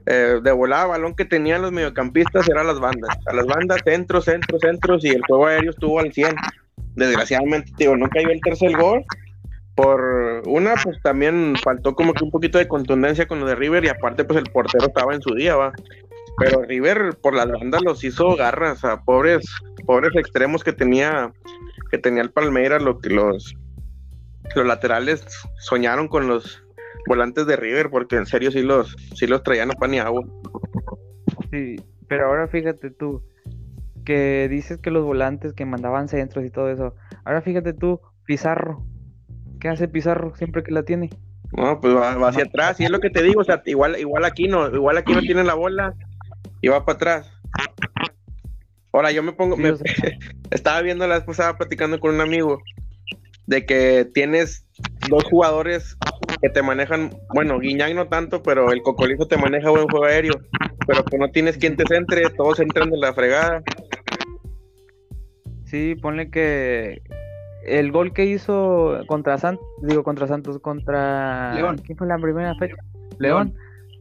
[0.06, 3.16] eh, de volada, balón que tenían los mediocampistas eran las bandas.
[3.26, 6.34] A las bandas, centros, centros, centros y el juego aéreo estuvo al 100.
[6.94, 9.02] Desgraciadamente, digo, no cayó el tercer gol.
[9.74, 13.84] Por una, pues también faltó como que un poquito de contundencia con lo de River
[13.84, 15.72] y aparte, pues el portero estaba en su día, va.
[16.38, 19.44] Pero River por las bandas los hizo garras a pobres,
[19.86, 21.32] pobres extremos que tenía,
[21.90, 23.54] que tenía el Palmeiras, lo que los,
[24.54, 25.24] los laterales
[25.58, 26.62] soñaron con los
[27.06, 30.24] volantes de River, porque en serio sí los, sí los traían a pan y agua.
[31.50, 31.76] Sí,
[32.08, 33.22] pero ahora fíjate tú,
[34.04, 36.94] que dices que los volantes que mandaban centros y todo eso.
[37.24, 38.84] Ahora fíjate tú, Pizarro.
[39.62, 41.08] ¿Qué hace Pizarro siempre que la tiene?
[41.52, 44.24] No, pues va, hacia atrás, y es lo que te digo, o sea, igual, igual
[44.24, 45.94] aquí no, igual aquí no tiene la bola,
[46.60, 47.32] y va para atrás.
[48.92, 49.56] Ahora yo me pongo,
[50.50, 52.60] estaba viendo la vez pasada platicando con un amigo
[53.46, 54.66] de que tienes
[55.08, 55.96] dos jugadores
[56.40, 60.40] que te manejan, bueno, Guiñán no tanto, pero el Cocolizo te maneja buen juego aéreo,
[60.88, 63.62] pero que no tienes quien te centre, todos entran de la fregada.
[65.66, 67.00] Sí, ponle que
[67.64, 71.78] el gol que hizo contra Santos, digo contra Santos, contra León.
[71.84, 72.76] ¿Quién fue la primera fecha?
[73.18, 73.54] León.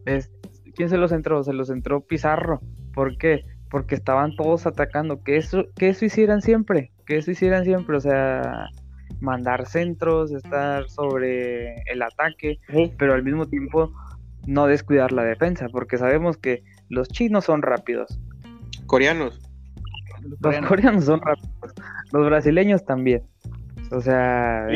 [0.06, 0.32] Es,
[0.76, 1.44] ¿Quién se los entró?
[1.44, 2.62] Se los entró Pizarro.
[2.94, 3.46] ¿Por qué?
[3.70, 5.24] Porque estaban todos atacando.
[5.24, 6.92] Que eso, que eso hicieran siempre.
[7.06, 7.98] Que eso hicieran siempre.
[7.98, 8.70] O sea,
[9.20, 12.60] mandar centros, estar sobre el ataque,
[12.98, 13.92] pero al mismo tiempo
[14.48, 18.20] no descuidar la defensa, porque sabemos que los chinos son rápidos.
[18.88, 19.40] Coreanos.
[20.22, 21.74] Los coreanos, son rápidos.
[22.12, 23.24] Los brasileños también.
[23.92, 24.68] O sea,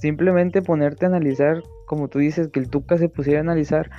[0.00, 3.90] simplemente ponerte a analizar, como tú dices, que el Tuca se pusiera a analizar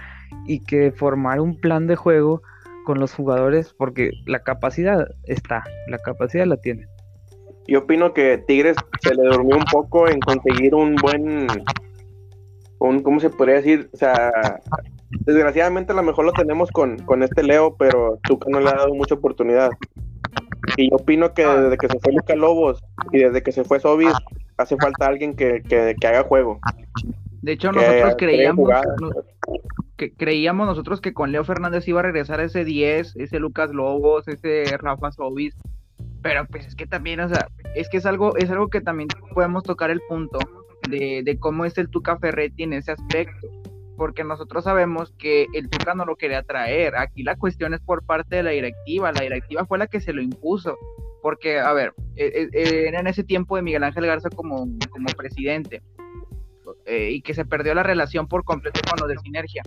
[0.47, 2.41] y que formar un plan de juego
[2.85, 6.87] con los jugadores, porque la capacidad está, la capacidad la tiene.
[7.67, 11.47] Yo opino que Tigres se le durmió un poco en conseguir un buen,
[12.79, 13.89] un, ¿cómo se podría decir?
[13.93, 14.31] O sea,
[15.25, 18.73] desgraciadamente a lo mejor lo tenemos con, con este Leo, pero Tuca no le ha
[18.73, 19.69] dado mucha oportunidad.
[20.77, 23.79] Y yo opino que desde que se fue Luca Lobos y desde que se fue
[23.79, 24.13] Sobis,
[24.57, 26.59] hace falta alguien que, que, que haga juego.
[27.41, 28.69] De hecho, nosotros creíamos,
[29.97, 34.27] que creíamos nosotros que con Leo Fernández iba a regresar ese 10, ese Lucas Lobos,
[34.27, 35.55] ese Rafa Sobis,
[36.21, 39.07] pero pues es que también, o sea, es que es algo, es algo que también
[39.33, 40.39] podemos tocar el punto
[40.89, 43.47] de, de cómo es el Tuca Ferretti en ese aspecto,
[43.99, 48.05] porque nosotros sabemos que el Tuca no lo quería traer, aquí la cuestión es por
[48.05, 50.77] parte de la directiva, la directiva fue la que se lo impuso,
[51.21, 55.05] porque, a ver, e, e, era en ese tiempo de Miguel Ángel Garza como, como
[55.17, 55.83] presidente,
[56.85, 59.63] eh, y que se perdió la relación por completo con los de Sinergia.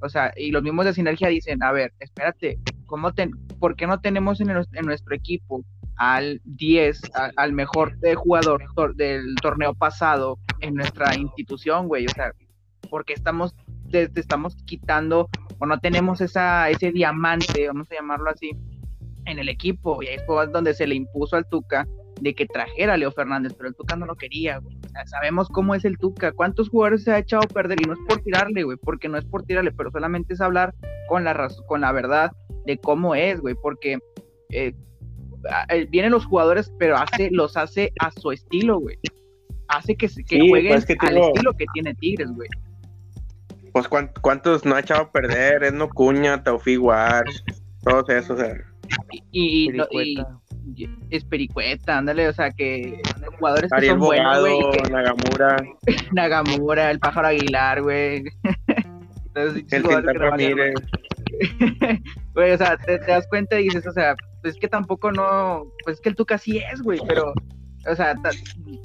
[0.00, 3.10] O sea, y los mismos de Sinergia dicen, a ver, espérate, ¿cómo
[3.60, 4.48] ¿por qué no tenemos en,
[4.82, 5.62] nuestro equipo
[5.96, 7.02] al 10,
[7.36, 8.64] al mejor jugador
[8.94, 12.06] del torneo pasado en nuestra institución, güey?
[12.06, 12.32] O sea,
[12.84, 13.54] porque estamos,
[13.94, 15.28] te, estamos quitando
[15.58, 18.50] o no tenemos esa, ese diamante, vamos a llamarlo así,
[19.26, 20.02] en el equipo.
[20.02, 21.86] Y ahí fue donde se le impuso al Tuca
[22.20, 24.76] de que trajera a Leo Fernández, pero el Tuca no lo quería, güey.
[24.76, 27.86] O sea, sabemos cómo es el Tuca, cuántos jugadores se ha echado a perder y
[27.86, 30.74] no es por tirarle, güey, porque no es por tirarle, pero solamente es hablar
[31.08, 32.32] con la con la verdad
[32.66, 33.98] de cómo es, güey, porque
[34.50, 34.74] eh,
[35.70, 38.98] eh, vienen los jugadores, pero hace los hace a su estilo, güey.
[39.68, 42.48] Hace que, que jueguen pues al estilo que tiene Tigres, güey.
[43.74, 48.54] Pues cuántos no ha echado a perder, es no Cuña, Taufi todos esos, o sea.
[49.32, 53.02] y, y, es pericueta, ándale, o sea, que
[53.36, 54.60] jugadores que son buenos, güey.
[54.92, 55.56] Nagamura.
[56.12, 58.24] Nagamura, el pájaro Aguilar, güey.
[59.34, 60.74] el Quintal Ramírez.
[62.34, 65.64] Güey, o sea, te, das cuenta y dices, o sea, pues es que tampoco no,
[65.82, 67.32] pues es que el Tuca sí es, güey, pero,
[67.86, 68.14] o sea,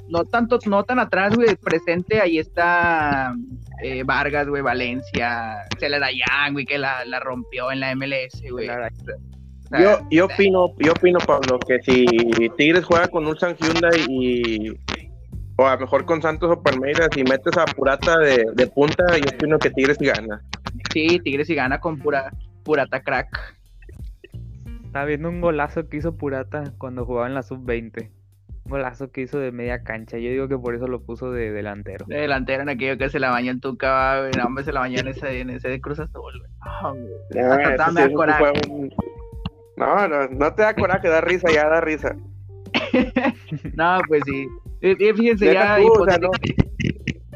[0.08, 3.34] no tanto, no tan atrás, güey, presente, ahí está
[3.82, 8.68] eh, Vargas, güey, Valencia, Celerayan, güey, que la, la rompió en la MLS, güey.
[9.78, 12.04] Yo, yo opino, yo opino, Pablo, que si
[12.56, 14.70] Tigres juega con un San Hyundai y
[15.56, 19.04] O a lo mejor con Santos o Palmeiras, si metes a Purata de, de punta,
[19.16, 20.42] yo opino que Tigres sí gana.
[20.92, 22.32] Sí, Tigres sí gana con pura,
[22.64, 23.56] Purata crack.
[24.84, 28.10] Estaba viendo un golazo que hizo Purata cuando jugaba en la sub-20.
[28.70, 30.16] Golazo que hizo de media cancha.
[30.18, 32.06] Yo digo que por eso lo puso de delantero.
[32.08, 34.30] De delantero en aquello que se la bañó el Tuca, güey.
[34.38, 37.02] No, hombre, se la bañó en ese, en ese de Cruz Azul, güey.
[37.30, 37.44] Güey.
[37.44, 38.52] No, Hasta me sí, coraje.
[38.70, 38.90] un-
[39.76, 42.16] no, no, no te da coraje, da risa, ya da risa.
[43.74, 44.46] No, pues sí.
[44.80, 46.30] Y- y Fíjense, Deja ya tú, o sea, no-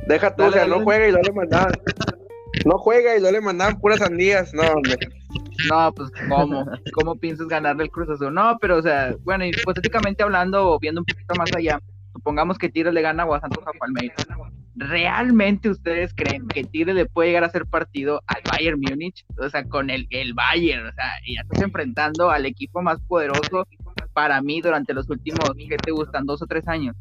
[0.06, 1.72] Deja tú, Dale, o sea, dale, no juega y no le mandaban.
[2.66, 4.52] No juega y no le mandaban puras sandías.
[4.54, 4.96] No, hombre.
[5.70, 6.66] No, pues, ¿cómo?
[6.92, 8.32] ¿Cómo piensas ganarle el Cruz Azul?
[8.32, 11.80] No, pero, o sea, bueno, hipotéticamente hablando, o viendo un poquito más allá,
[12.12, 14.26] supongamos que Tigres le gana a Santos a Palmeiras.
[14.76, 19.24] ¿Realmente ustedes creen que Tigres le puede llegar a hacer partido al Bayern Múnich?
[19.38, 23.66] O sea, con el, el Bayern, o sea, ya estás enfrentando al equipo más poderoso
[24.12, 26.26] para mí durante los últimos, ¿qué te gustan?
[26.26, 26.96] Dos o tres años.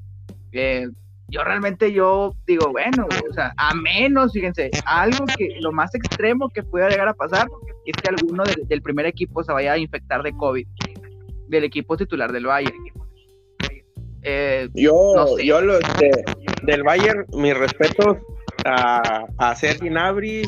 [0.51, 0.87] Eh,
[1.33, 6.47] yo realmente yo digo, bueno, o sea, a menos, fíjense, algo que lo más extremo
[6.49, 7.47] que pueda llegar a pasar
[7.85, 10.67] es que alguno del, del primer equipo se vaya a infectar de COVID,
[11.47, 12.75] del equipo titular del Bayern.
[14.21, 15.45] Eh, Yo, No sé.
[15.45, 16.23] yo los de-
[16.63, 18.17] del Bayern, mis respetos
[18.65, 20.47] a, a Sergi Gnabry,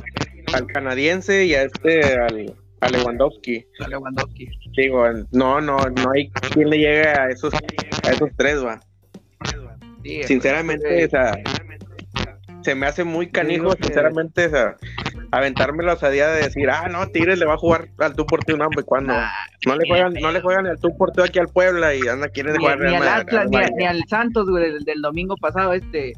[0.54, 3.66] al canadiense y a este, al, a Lewandowski.
[3.84, 4.48] a Lewandowski.
[4.78, 8.80] Digo, no, no, no hay quien le llegue a esos, a esos tres, va.
[10.06, 11.34] Sí, Sinceramente, o sea,
[12.62, 14.76] se me hace muy canijo, que- sinceramente, o sea,
[15.32, 18.44] aventármelo la osadía de decir, ah, no, Tigres le va a jugar al tú por
[18.44, 19.32] ti un hombre, cuando nah,
[19.66, 22.30] no le juegan, no le juegan al tú por tú aquí al Puebla y anda
[22.30, 25.74] quiere ni, jugar ni al Atlas, ni, ni al Santos, güey, del, del domingo pasado,
[25.74, 26.14] este.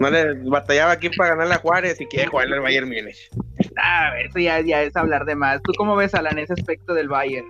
[0.00, 3.28] No le batallaba aquí para ganarle a Juárez y quiere jugarle al Bayern Múnich.
[3.76, 5.60] Ah, eso ya, ya es hablar de más.
[5.62, 7.46] ¿Tú cómo ves, Alan, ese aspecto del Bayern?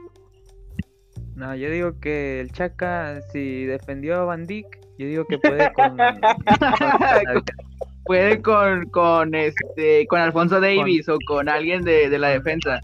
[1.37, 5.73] No, yo digo que el Chaca, si defendió a Van Dijk, yo digo que puede
[5.73, 5.97] con.
[8.05, 12.81] Puede con, con, este, con Alfonso Davis o con alguien de, de la defensa,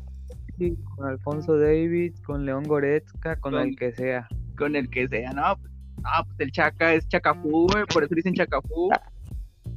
[0.96, 4.26] con Alfonso David, con León Goretzka, con Con- el que sea.
[4.58, 5.56] con el que sea, ¿no?
[5.58, 8.90] Pues, no, pues el Chaca es Chacafú, güey, por eso dicen Chacafú.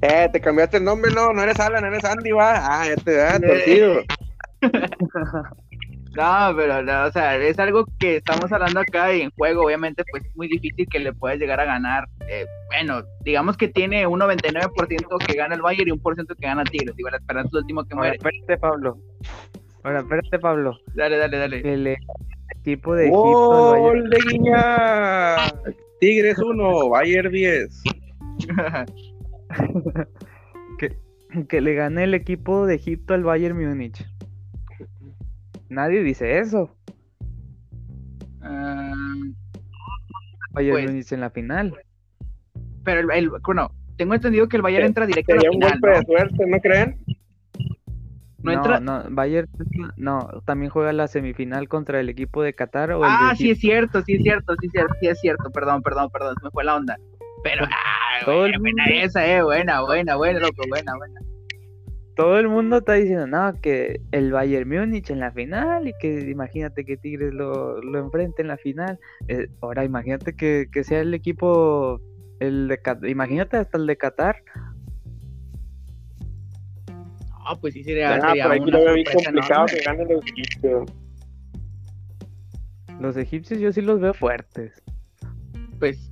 [0.02, 2.54] Eh, te cambiaste el nombre, no, no eres Alan, eres Andy, va.
[2.82, 4.02] Ah, ya te da, torcido.
[6.16, 10.04] No, pero, no, o sea, es algo que estamos hablando acá y en juego, obviamente,
[10.10, 12.08] pues es muy difícil que le puedas llegar a ganar.
[12.30, 16.34] Eh, bueno, digamos que tiene un 99% que gana el Bayern y un por ciento
[16.36, 16.96] que gana Tigres.
[16.96, 18.18] Digo, la esperanza es último que Ahora, muere.
[18.18, 18.98] espérate, Pablo.
[19.84, 20.80] Ahora, espérate, Pablo.
[20.94, 21.62] Dale, dale, dale.
[21.62, 21.98] Que le
[22.62, 25.36] equipo de Egipto ¡Gol de Guiña!
[26.00, 27.84] Tigres 1, Bayern 10.
[31.50, 34.06] que le gane el equipo de Egipto al Bayern Múnich.
[35.70, 36.76] Nadie dice eso.
[38.42, 38.94] Ah,
[40.52, 41.74] Bayern Pues- Múnich en la final.
[42.84, 45.60] pero el, el- bueno, tengo entendido que el Bayern entra directo a la Sería un
[45.60, 45.98] golpe ¿no?
[46.00, 47.00] de suerte, ¿no creen?
[48.44, 49.50] No No, entra- no, Bayern
[49.98, 53.50] no, también juega la semifinal contra el equipo de Qatar o el Ah, de sí
[53.50, 56.46] es cierto, sí es cierto, sí es cierto, sí es cierto, perdón, perdón, perdón, se
[56.46, 56.96] me fue la onda.
[57.44, 61.22] Pero, ah, buena, buena esa, eh, buena, buena, buena, loco, buena, buena.
[62.16, 66.30] Todo el mundo está diciendo, no, que el Bayern Múnich en la final y que
[66.30, 69.00] imagínate que Tigres lo, lo enfrente en la final.
[69.28, 72.00] Eh, ahora imagínate que, que sea el equipo,
[72.40, 74.38] el de Qatar, imagínate hasta el de Qatar.
[76.88, 80.94] No, pues sí sería, Ah, sería por aquí lo veo complicado que gane los Egipcios.
[83.00, 84.82] Los egipcios yo sí los veo fuertes.
[85.80, 86.12] Pues,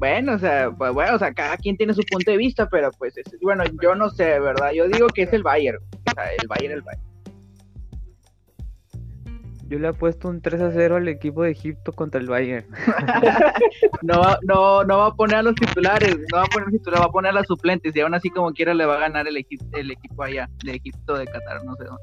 [0.00, 2.90] bueno, o sea, pues, bueno, o sea, cada quien tiene su punto de vista, pero
[2.98, 4.72] pues, es- bueno, yo no sé, ¿verdad?
[4.72, 7.04] Yo digo que es el Bayern, o sea, el Bayern, el Bayern.
[9.68, 12.66] Yo le he puesto un 3 a 0 al equipo de Egipto contra el Bayern.
[14.02, 17.02] No, va- no, no va a poner a los titulares, no va a poner titulares,
[17.02, 19.28] va a poner a los suplentes y aún así como quiera le va a ganar
[19.28, 22.02] el, equipo el equipo allá, de Egipto de Qatar, no sé dónde.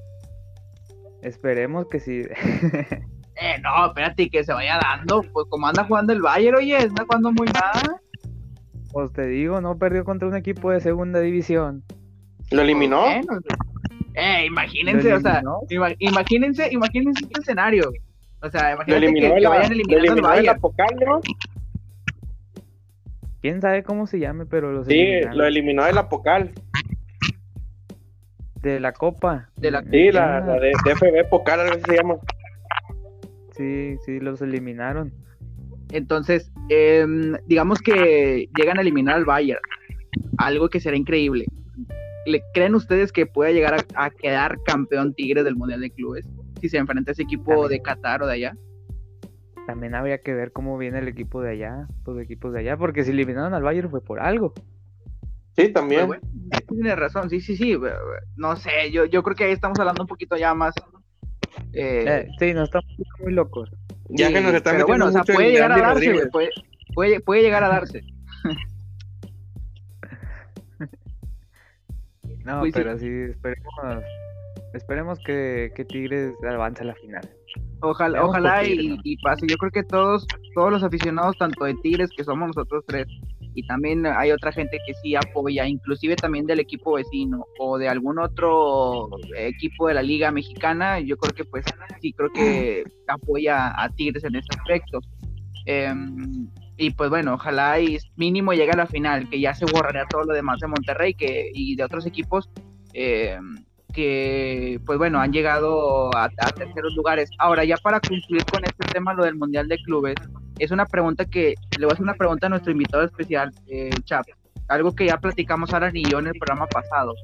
[1.24, 2.22] Esperemos que sí.
[3.40, 7.04] Eh, no, espérate, que se vaya dando, pues como anda jugando el Bayern, oye, anda
[7.06, 7.98] jugando muy mal.
[8.92, 11.84] Pues te digo, no perdió contra un equipo de segunda división.
[12.52, 13.02] ¿Lo eliminó?
[13.02, 13.40] Bueno,
[14.16, 17.92] eh, imagínense, ¿Lo o sea, ima- imagínense, imagínense este escenario.
[18.42, 20.60] O sea, eliminó, que, de que la, vayan lo eliminando al eliminó de la Bayern.
[20.62, 21.22] Pocal, ¿no?
[23.42, 25.38] Quién sabe cómo se llame, pero los Sí, eliminaron.
[25.38, 26.54] lo eliminó de la Pocal.
[28.62, 29.50] de la Copa.
[29.58, 32.16] De la- Sí, la, la de DFB Pocal, algo así se llama.
[33.58, 35.12] Sí, sí, los eliminaron.
[35.92, 39.62] Entonces, em, digamos que llegan a eliminar al Bayern,
[40.38, 41.46] algo que será increíble.
[42.26, 46.28] ¿Le creen ustedes que pueda llegar a, a quedar campeón Tigre del Mundial de Clubes
[46.62, 48.58] si se enfrenta a ese equipo de Qatar o de allá?
[49.68, 53.04] también habría que ver cómo viene el equipo de allá, los equipos de allá, porque
[53.04, 54.54] si eliminaron al Bayern fue por algo.
[55.58, 56.08] Sí, también.
[56.08, 56.22] Pues
[56.68, 57.78] tiene razón, sí, sí, sí.
[58.38, 60.74] No sé, yo, yo creo que ahí estamos hablando un poquito ya más.
[61.74, 62.90] Eh, eh, sí, no estamos
[63.20, 63.70] muy locos.
[64.10, 66.50] Ya que nos están Pero bueno, o sea, puede llegar a darse, puede,
[66.94, 68.04] puede, puede llegar a darse.
[72.46, 74.04] no, pues pero sí, esperemos,
[74.74, 77.30] esperemos que, que Tigres avance a la final.
[77.82, 79.46] Ojalá, ojalá y, pase.
[79.48, 83.06] Yo creo que todos, todos los aficionados, tanto de Tigres, que somos nosotros tres,
[83.58, 87.90] y también hay otra gente que sí apoya, inclusive también del equipo vecino o de
[87.90, 91.66] algún otro equipo de la Liga Mexicana, yo creo que pues
[92.00, 95.00] sí, creo que apoya a Tigres en ese aspecto.
[95.66, 96.48] Em,
[96.78, 100.26] y pues bueno, ojalá y mínimo llegue a la final, que ya se borraría todo
[100.26, 102.52] lo demás de Monterrey que, y de otros equipos.
[102.94, 103.40] Eh,
[103.98, 107.32] que, pues bueno, han llegado a, terceros lugares.
[107.40, 110.14] Ahora, ya para concluir con este tema, lo del Mundial de Clubes,
[110.60, 113.90] es una pregunta que, le voy a hacer una pregunta a nuestro invitado especial, eh,
[114.04, 114.28] Chap,
[114.68, 117.16] algo que ya platicamos ahora ni yo en el programa pasado.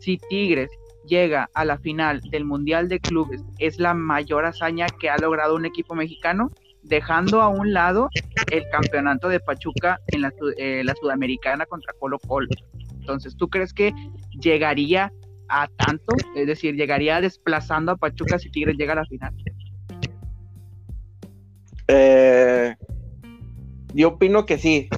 [0.00, 0.68] Si Tigres
[1.06, 5.54] llega a la final del Mundial de Clubes, ¿es la mayor hazaña que ha logrado
[5.54, 6.50] un equipo mexicano?
[6.82, 8.08] Dejando a un lado
[8.50, 12.48] el campeonato de Pachuca en la, eh, la Sudamericana contra Colo Colo.
[12.98, 13.94] Entonces, ¿tú crees que
[14.40, 15.12] llegaría
[15.50, 19.34] a tanto, es decir, llegaría desplazando a Pachuca si Tigres llega a la final.
[21.88, 22.74] Eh,
[23.94, 24.88] yo opino que sí.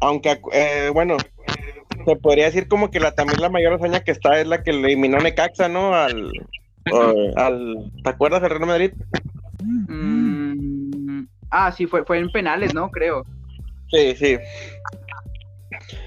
[0.00, 1.18] Aunque, eh, bueno,
[2.06, 4.70] se podría decir como que la también la mayor hazaña que está es la que
[4.70, 5.94] eliminó Necaxa, ¿no?
[5.94, 6.32] Al,
[7.36, 8.92] al ¿Te acuerdas del Real Madrid?
[9.62, 12.90] Mm, ah, sí, fue, fue en penales, ¿no?
[12.90, 13.24] Creo.
[13.90, 14.38] Sí, sí.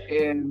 [0.07, 0.49] Em,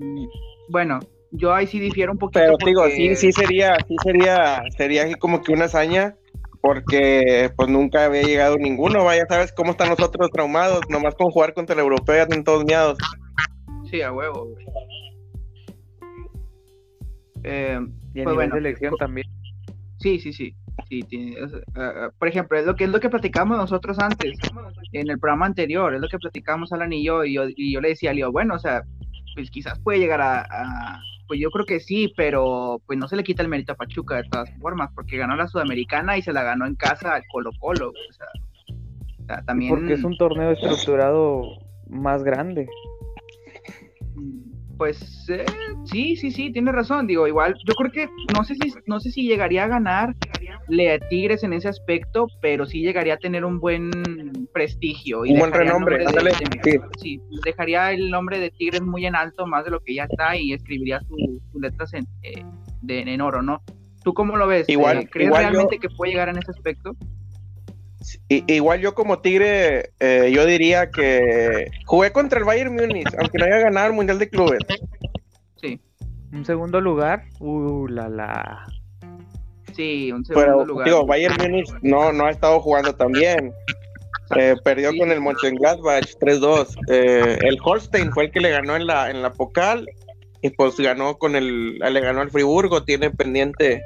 [0.68, 1.00] bueno,
[1.32, 2.40] yo ahí sí difiero un poquito.
[2.40, 6.14] Pero digo, sí, sí sería, sí sería, sería como que una hazaña,
[6.60, 11.54] porque pues nunca había llegado ninguno, vaya, sabes cómo están nosotros traumados, nomás con jugar
[11.54, 12.98] contra el europeo en todos miados.
[13.90, 14.54] Sí, a huevo.
[17.44, 17.80] Eh,
[18.14, 19.26] y pues bueno, selección también.
[19.98, 20.54] Sí, sí, sí.
[20.88, 21.34] sí
[22.18, 24.38] por ejemplo, es lo que es lo que platicamos nosotros antes,
[24.92, 27.80] en el programa anterior, es lo que platicamos Alan y yo, y yo, y yo
[27.80, 28.82] le decía a Leo, bueno, o sea,
[29.34, 31.00] pues quizás puede llegar a
[31.32, 34.16] pues yo creo que sí, pero pues no se le quita el mérito a Pachuca
[34.16, 37.52] de todas formas, porque ganó la Sudamericana y se la ganó en casa al Colo
[37.58, 37.88] Colo.
[37.88, 39.74] O sea, también...
[39.74, 41.42] Porque es un torneo estructurado
[41.88, 42.68] más grande.
[44.82, 45.46] Pues eh,
[45.84, 47.06] sí, sí, sí, tiene razón.
[47.06, 50.16] Digo, igual, yo creo que no sé si no sé si llegaría a ganar
[50.66, 53.92] le Tigres en ese aspecto, pero sí llegaría a tener un buen
[54.52, 55.24] prestigio.
[55.24, 56.04] Y un buen renombre,
[56.98, 57.20] sí.
[57.44, 60.52] dejaría el nombre de Tigres muy en alto, más de lo que ya está, y
[60.52, 61.16] escribiría sus
[61.60, 62.44] letras en, eh,
[62.88, 63.62] en oro, ¿no?
[64.02, 64.68] ¿Tú cómo lo ves?
[64.68, 66.96] Igual, eh, ¿Crees realmente que puede llegar en ese aspecto?
[68.28, 73.44] Igual yo como Tigre, eh, yo diría que jugué contra el Bayern Múnich, aunque no
[73.44, 74.60] haya ganado el Mundial de Clubes.
[75.60, 75.80] Sí.
[76.32, 78.66] Un segundo lugar, uh, la la.
[79.74, 80.86] Sí, un segundo lugar.
[80.86, 83.52] Digo, Bayern Munich no, no ha estado jugando tan bien.
[84.36, 86.76] Eh, perdió con el Mönchengladbach 3-2.
[86.88, 89.86] Eh, el Holstein fue el que le ganó en la en la Pocal
[90.40, 93.82] y pues ganó con el le ganó al Friburgo, tiene pendiente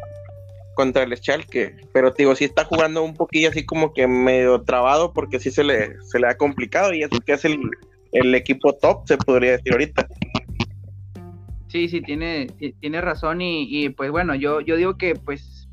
[0.77, 5.15] contra el Schalke, pero digo, sí está jugando un poquillo así como que medio trabado
[5.15, 7.59] porque sí se le se le ha complicado y eso que es el,
[8.13, 10.07] el equipo top, se podría decir ahorita.
[11.69, 12.49] Sí, sí, tiene,
[12.81, 15.67] tiene razón y, y, pues bueno, yo, yo digo que pues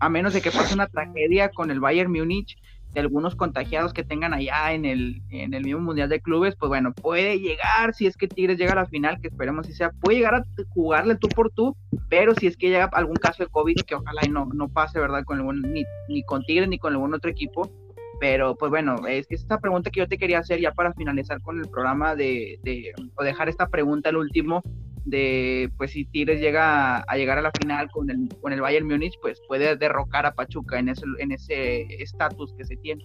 [0.00, 2.58] a menos de que pase una tragedia con el Bayern Múnich,
[2.98, 6.68] de algunos contagiados que tengan allá en el, en el mismo Mundial de Clubes, pues
[6.68, 9.92] bueno, puede llegar, si es que Tigres llega a la final, que esperemos si sea,
[9.92, 11.76] puede llegar a jugarle tú por tú,
[12.08, 14.98] pero si es que llega algún caso de COVID, que ojalá y no, no pase,
[14.98, 15.22] ¿verdad?
[15.24, 17.70] Con algún, ni, ni con Tigres ni con algún otro equipo,
[18.18, 21.40] pero pues bueno, es que esta pregunta que yo te quería hacer ya para finalizar
[21.40, 24.62] con el programa de, de o dejar esta pregunta al último,
[25.08, 28.86] de pues si Tigres llega a, llegar a la final con el, con el Bayern
[28.86, 33.02] Múnich, pues puede derrocar a Pachuca en ese en ese estatus que se tiene.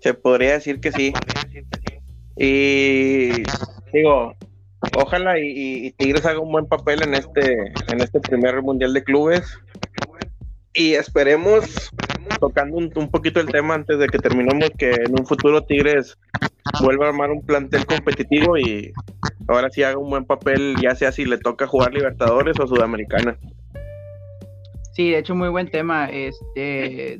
[0.00, 1.12] Se podría decir que sí.
[2.36, 3.42] Y
[3.92, 4.34] digo,
[4.96, 7.54] ojalá y, Tigres haga un buen papel en este
[7.88, 9.58] en este primer mundial de clubes
[10.74, 11.90] y esperemos
[12.40, 16.16] tocando un, un, poquito el tema antes de que terminemos que en un futuro Tigres
[16.80, 18.92] vuelva a armar un plantel competitivo y
[19.48, 23.38] ahora sí haga un buen papel, ya sea si le toca jugar Libertadores o Sudamericana.
[24.92, 26.10] Sí, de hecho, muy buen tema.
[26.10, 27.18] Este,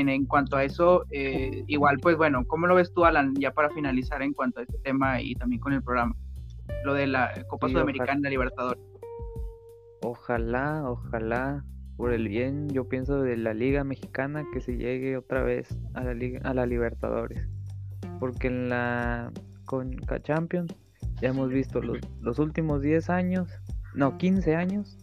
[0.00, 3.68] en, cuanto a eso, eh, igual, pues bueno, ¿cómo lo ves tú, Alan, ya para
[3.70, 6.16] finalizar en cuanto a este tema y también con el programa?
[6.84, 8.82] Lo de la Copa Sudamericana Libertadores.
[10.02, 11.62] Ojalá, ojalá
[11.98, 16.02] por el bien, yo pienso, de la Liga Mexicana que se llegue otra vez a
[16.02, 17.46] la, Liga, a la Libertadores.
[18.18, 19.30] Porque en la
[19.66, 20.74] Conca Champions
[21.20, 23.48] ya hemos visto los, los últimos 10 años,
[23.94, 24.98] no, 15 años,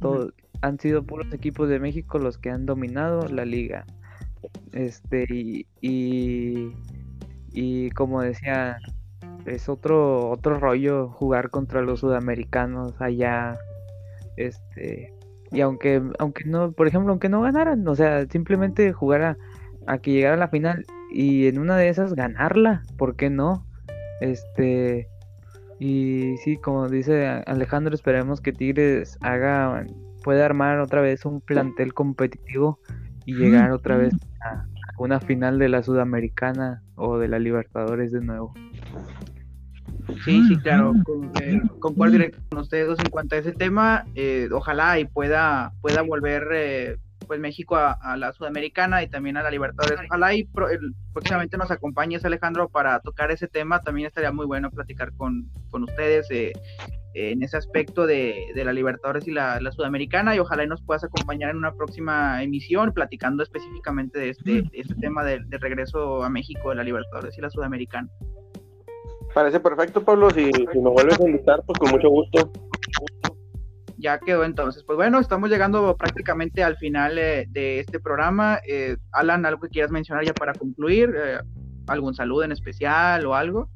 [0.00, 3.84] todos, han sido puros equipos de México los que han dominado la liga.
[4.72, 6.72] Este, y, y,
[7.52, 8.78] y como decía,
[9.46, 13.58] es otro, otro rollo jugar contra los sudamericanos allá.
[14.36, 15.12] Este,
[15.50, 19.36] y aunque, aunque no, por ejemplo, aunque no ganaran, o sea, simplemente jugar a,
[19.86, 23.66] a que llegara a la final y en una de esas ganarla, ¿por qué no?
[24.20, 25.08] Este,
[25.84, 29.84] y sí, como dice Alejandro, esperemos que Tigres haga,
[30.22, 32.78] pueda armar otra vez un plantel competitivo
[33.26, 34.14] y llegar otra vez
[34.44, 34.64] a
[34.98, 38.54] una final de la Sudamericana o de la Libertadores de nuevo.
[40.24, 42.18] Sí, sí, claro, con, eh, concuerdo
[42.50, 44.04] con ustedes en cuanto a ese tema.
[44.14, 46.96] Eh, ojalá y pueda, pueda volver eh,
[47.32, 49.98] pues México a, la Sudamericana y también a la Libertadores.
[50.06, 50.44] Ojalá y
[51.14, 53.80] próximamente nos acompañes, Alejandro, para tocar ese tema.
[53.80, 56.28] También estaría muy bueno platicar con, con ustedes
[57.14, 60.36] en ese aspecto de, de, la Libertadores y la, Sudamericana.
[60.36, 64.94] Y ojalá y nos puedas acompañar en una próxima emisión platicando específicamente de este, este
[64.96, 68.10] tema del de regreso a México de la Libertadores y la Sudamericana.
[69.32, 70.28] Parece perfecto, Pablo.
[70.28, 72.52] Si, si me vuelves a invitar, pues con mucho gusto.
[74.02, 74.82] Ya quedó entonces.
[74.82, 78.58] Pues bueno, estamos llegando prácticamente al final eh, de este programa.
[78.66, 81.14] Eh, Alan, ¿algo que quieras mencionar ya para concluir?
[81.16, 81.38] Eh,
[81.86, 83.70] ¿Algún saludo en especial o algo?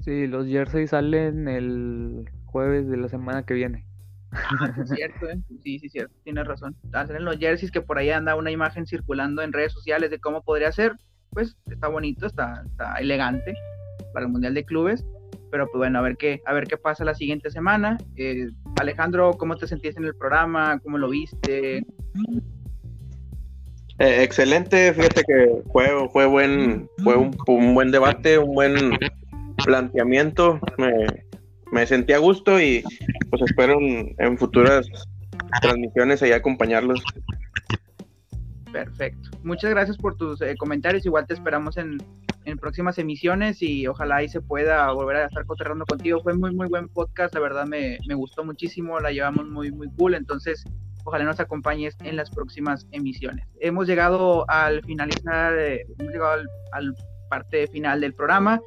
[0.00, 3.84] Sí, los jerseys salen el jueves de la semana que viene.
[4.32, 5.38] Ah, es cierto, ¿eh?
[5.62, 6.74] sí, sí, cierto, tienes razón.
[6.90, 10.42] Salen los jerseys que por ahí anda una imagen circulando en redes sociales de cómo
[10.42, 10.96] podría ser.
[11.30, 13.54] Pues está bonito, está, está elegante
[14.14, 15.04] para el Mundial de Clubes.
[15.50, 17.98] Pero pues bueno, a ver qué, a ver qué pasa la siguiente semana.
[18.16, 18.48] Eh,
[18.80, 20.78] Alejandro, ¿cómo te sentiste en el programa?
[20.80, 21.78] ¿Cómo lo viste?
[23.98, 28.98] Eh, excelente, fíjate que fue, fue buen, fue un, buen debate, un buen
[29.64, 30.58] planteamiento.
[30.78, 30.92] Me,
[31.70, 32.82] me sentí a gusto y
[33.28, 34.88] pues espero en, futuras
[35.60, 37.02] transmisiones ahí acompañarlos.
[38.72, 39.30] Perfecto.
[39.42, 41.04] Muchas gracias por tus eh, comentarios.
[41.04, 41.98] Igual te esperamos en,
[42.44, 46.22] en próximas emisiones y ojalá ahí se pueda volver a estar coterrando contigo.
[46.22, 49.88] Fue muy, muy buen podcast, la verdad me, me gustó muchísimo, la llevamos muy, muy
[49.96, 50.64] cool, entonces
[51.04, 53.46] ojalá nos acompañes en las próximas emisiones.
[53.60, 56.94] Hemos llegado al finalizar, eh, hemos llegado al,
[57.28, 58.60] parte final del programa.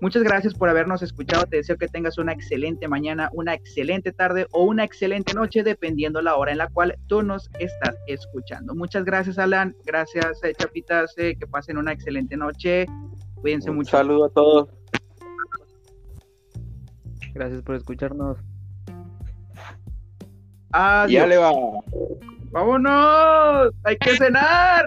[0.00, 1.44] Muchas gracias por habernos escuchado.
[1.46, 6.22] Te deseo que tengas una excelente mañana, una excelente tarde o una excelente noche, dependiendo
[6.22, 8.74] la hora en la cual tú nos estás escuchando.
[8.74, 9.74] Muchas gracias, Alan.
[9.84, 11.14] Gracias, eh, Chapitas.
[11.18, 12.86] Eh, que pasen una excelente noche.
[13.40, 13.90] Cuídense mucho.
[13.90, 14.68] Saludo a todos.
[17.34, 18.38] Gracias por escucharnos.
[20.70, 21.22] Adiós.
[21.22, 21.52] Ya le va.
[22.50, 23.74] ¡Vámonos!
[23.84, 24.86] ¡Hay que cenar!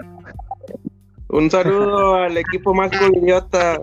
[1.32, 3.80] Un saludo al equipo más idiota.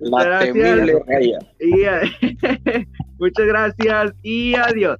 [0.00, 1.00] La temible
[3.18, 4.96] Muchas gracias y adiós.